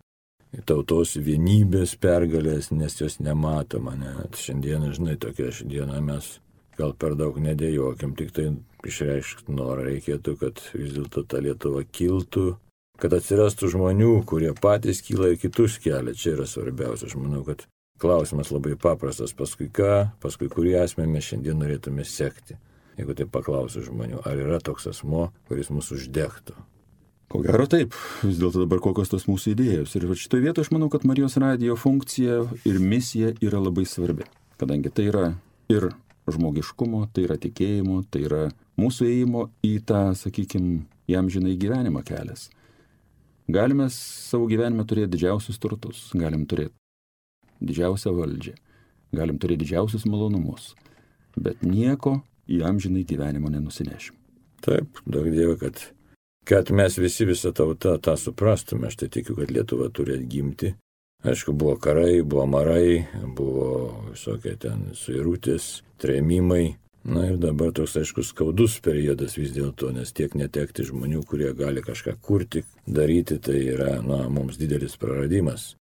tautos 0.67 1.17
vienybės 1.21 1.97
pergalės, 2.01 2.71
nes 2.73 2.97
jos 3.01 3.19
nematoma. 3.21 3.95
Net 3.99 4.39
šiandieną, 4.41 4.95
žinai, 4.97 5.19
tokia 5.21 5.51
šiandieną 5.55 6.01
mes 6.07 6.39
gal 6.79 6.95
per 6.97 7.15
daug 7.19 7.37
nedėjokim, 7.43 8.15
tik 8.17 8.33
tai 8.35 8.49
išreikšti 8.89 9.53
norą 9.53 9.85
reikėtų, 9.91 10.37
kad 10.41 10.63
vis 10.73 10.95
dėlto 10.97 11.27
ta 11.29 11.43
Lietuva 11.45 11.85
kiltų, 11.85 12.55
kad 13.01 13.15
atsirastų 13.17 13.71
žmonių, 13.75 14.15
kurie 14.29 14.51
patys 14.57 15.03
kyla 15.05 15.33
ir 15.33 15.39
kitus 15.41 15.79
kelia. 15.83 16.15
Čia 16.17 16.35
yra 16.37 16.47
svarbiausia. 16.49 17.09
Aš 17.09 17.17
manau, 17.19 17.43
kad 17.47 17.65
klausimas 18.01 18.53
labai 18.53 18.77
paprastas. 18.81 19.35
Paskui 19.37 19.71
ką, 19.73 20.11
paskui 20.23 20.51
kurį 20.53 20.77
asmenį 20.83 21.15
mes 21.15 21.31
šiandien 21.31 21.61
norėtume 21.61 22.05
sekti. 22.09 22.59
Jeigu 23.01 23.17
tai 23.17 23.25
paklausiu 23.31 23.85
žmonių, 23.87 24.21
ar 24.29 24.37
yra 24.37 24.59
toks 24.61 24.91
asmo, 24.91 25.31
kuris 25.49 25.71
mūsų 25.73 25.97
uždegtų. 25.97 26.57
Ko 27.31 27.41
gero 27.45 27.65
taip, 27.71 27.95
vis 28.27 28.41
dėlto 28.41 28.65
dabar 28.65 28.81
kokios 28.83 29.13
tos 29.13 29.29
mūsų 29.31 29.55
idėjos. 29.55 29.95
Ir 29.97 30.09
šitoje 30.19 30.43
vietoje 30.43 30.67
aš 30.67 30.73
manau, 30.75 30.91
kad 30.91 31.07
Marijos 31.07 31.39
radijo 31.39 31.77
funkcija 31.79 32.41
ir 32.67 32.81
misija 32.83 33.31
yra 33.39 33.63
labai 33.63 33.87
svarbi. 33.87 34.27
Kadangi 34.61 34.91
tai 34.93 35.07
yra 35.13 35.27
ir 35.71 35.93
žmogiškumo, 36.27 37.05
tai 37.15 37.29
yra 37.29 37.39
tikėjimo, 37.41 38.03
tai 38.11 38.25
yra 38.27 38.43
mūsų 38.81 39.07
ėjimo 39.07 39.47
į 39.65 39.77
tą, 39.87 40.09
sakykime, 40.19 40.83
jam 41.11 41.31
žinai 41.31 41.55
gyvenimą 41.61 42.03
kelias. 42.07 42.49
Galime 43.51 43.89
savo 43.91 44.47
gyvenime 44.51 44.85
turėti 44.87 45.15
didžiausius 45.17 45.59
turtus, 45.59 46.03
galim 46.15 46.47
turėti 46.47 46.77
didžiausią 47.61 48.13
valdžią, 48.17 48.57
galim 49.17 49.39
turėti 49.41 49.65
didžiausius 49.65 50.07
malonumus, 50.09 50.75
bet 51.37 51.65
nieko 51.67 52.21
į 52.51 52.63
amžinai 52.69 53.07
gyvenimo 53.09 53.51
nenusinešim. 53.53 54.17
Taip, 54.61 55.01
daug 55.09 55.27
Dievo, 55.33 55.57
kad 55.61 55.81
kad 56.45 56.71
mes 56.71 56.99
visi 56.99 57.25
visą 57.25 57.53
tautą 57.53 57.97
tą 58.03 58.17
suprastume. 58.17 58.89
Aš 58.89 58.97
tai 58.97 59.09
tikiu, 59.09 59.37
kad 59.39 59.51
Lietuva 59.55 59.91
turi 59.95 60.17
atgimti. 60.19 60.75
Aišku, 61.25 61.53
buvo 61.53 61.77
karai, 61.77 62.23
buvo 62.23 62.47
marai, 62.49 63.05
buvo 63.37 63.67
visokie 64.09 64.57
ten 64.57 64.89
suirutės, 64.97 65.83
trėmimai. 66.01 66.75
Na 67.05 67.25
ir 67.25 67.39
dabar 67.41 67.73
toks, 67.73 67.95
aišku, 67.97 68.23
skaudus 68.27 68.77
periodas 68.85 69.39
vis 69.39 69.55
dėlto, 69.57 69.89
nes 69.97 70.13
tiek 70.13 70.35
netekti 70.37 70.85
žmonių, 70.85 71.23
kurie 71.29 71.49
gali 71.57 71.81
kažką 71.81 72.19
kurti, 72.21 72.67
daryti, 72.85 73.39
tai 73.41 73.57
yra, 73.73 73.95
na, 74.05 74.27
mums 74.29 74.61
didelis 74.61 74.99
praradimas. 75.01 75.75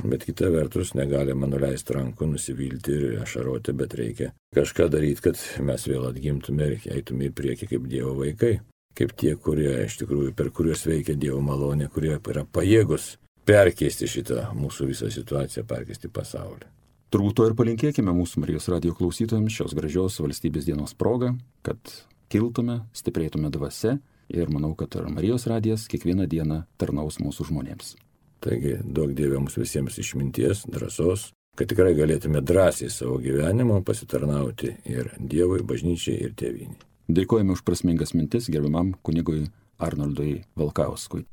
Bet 0.00 0.24
kita 0.24 0.48
vertus, 0.54 0.94
negalima 0.96 1.48
nuleisti 1.50 1.96
rankų, 1.96 2.30
nusivilti 2.30 2.94
ir 2.94 3.18
ašaroti, 3.24 3.74
bet 3.76 3.96
reikia 3.98 4.30
kažką 4.56 4.86
daryti, 4.94 5.26
kad 5.26 5.42
mes 5.66 5.86
vėl 5.90 6.06
atgimtume 6.08 6.70
ir 6.70 6.86
eitume 6.94 7.28
į 7.28 7.34
priekį 7.36 7.68
kaip 7.74 7.90
Dievo 7.90 8.14
vaikai. 8.22 8.60
Kaip 8.96 9.12
tie, 9.18 9.34
kurie 9.36 9.74
iš 9.84 10.00
tikrųjų, 10.00 10.32
per 10.38 10.50
kuriuos 10.54 10.86
veikia 10.86 11.18
Dievo 11.18 11.42
malonė, 11.44 11.90
kurie 11.92 12.14
yra 12.16 12.46
pajėgus 12.46 13.16
perkeisti 13.46 14.08
šitą 14.08 14.50
mūsų 14.56 14.90
visą 14.94 15.10
situaciją, 15.12 15.66
perkeisti 15.68 16.10
pasaulį. 16.12 16.79
Turbūt 17.10 17.34
to 17.40 17.44
ir 17.48 17.56
palinkėkime 17.58 18.12
mūsų 18.14 18.44
Marijos 18.44 18.68
radio 18.70 18.92
klausytojams 18.94 19.50
šios 19.50 19.72
gražios 19.74 20.20
valstybės 20.22 20.68
dienos 20.68 20.92
progą, 20.94 21.32
kad 21.66 21.80
kiltume, 22.30 22.84
stiprėtume 22.94 23.50
dvasia 23.50 23.96
ir 24.30 24.52
manau, 24.54 24.76
kad 24.78 24.94
ir 24.94 25.08
Marijos 25.10 25.48
radijas 25.50 25.88
kiekvieną 25.90 26.28
dieną 26.30 26.60
tarnaus 26.78 27.18
mūsų 27.18 27.48
žmonėms. 27.50 27.96
Taigi 28.46 28.76
duok 28.86 29.16
Dieve 29.18 29.42
mums 29.42 29.58
visiems 29.58 29.98
išminties, 29.98 30.62
drąsos, 30.70 31.32
kad 31.58 31.74
tikrai 31.74 31.96
galėtume 31.98 32.44
drąsiai 32.46 32.94
savo 32.94 33.18
gyvenimo 33.18 33.82
pasitarnauti 33.82 34.76
ir 34.86 35.10
Dievui, 35.18 35.64
bažnyčiai 35.66 36.28
ir 36.28 36.38
tėviniai. 36.38 36.78
Dėkojame 37.10 37.58
už 37.58 37.66
prasmingas 37.66 38.14
mintis 38.14 38.46
gerbiamam 38.54 38.94
kunigui 39.02 39.48
Arnoldui 39.82 40.44
Valkauskui. 40.54 41.26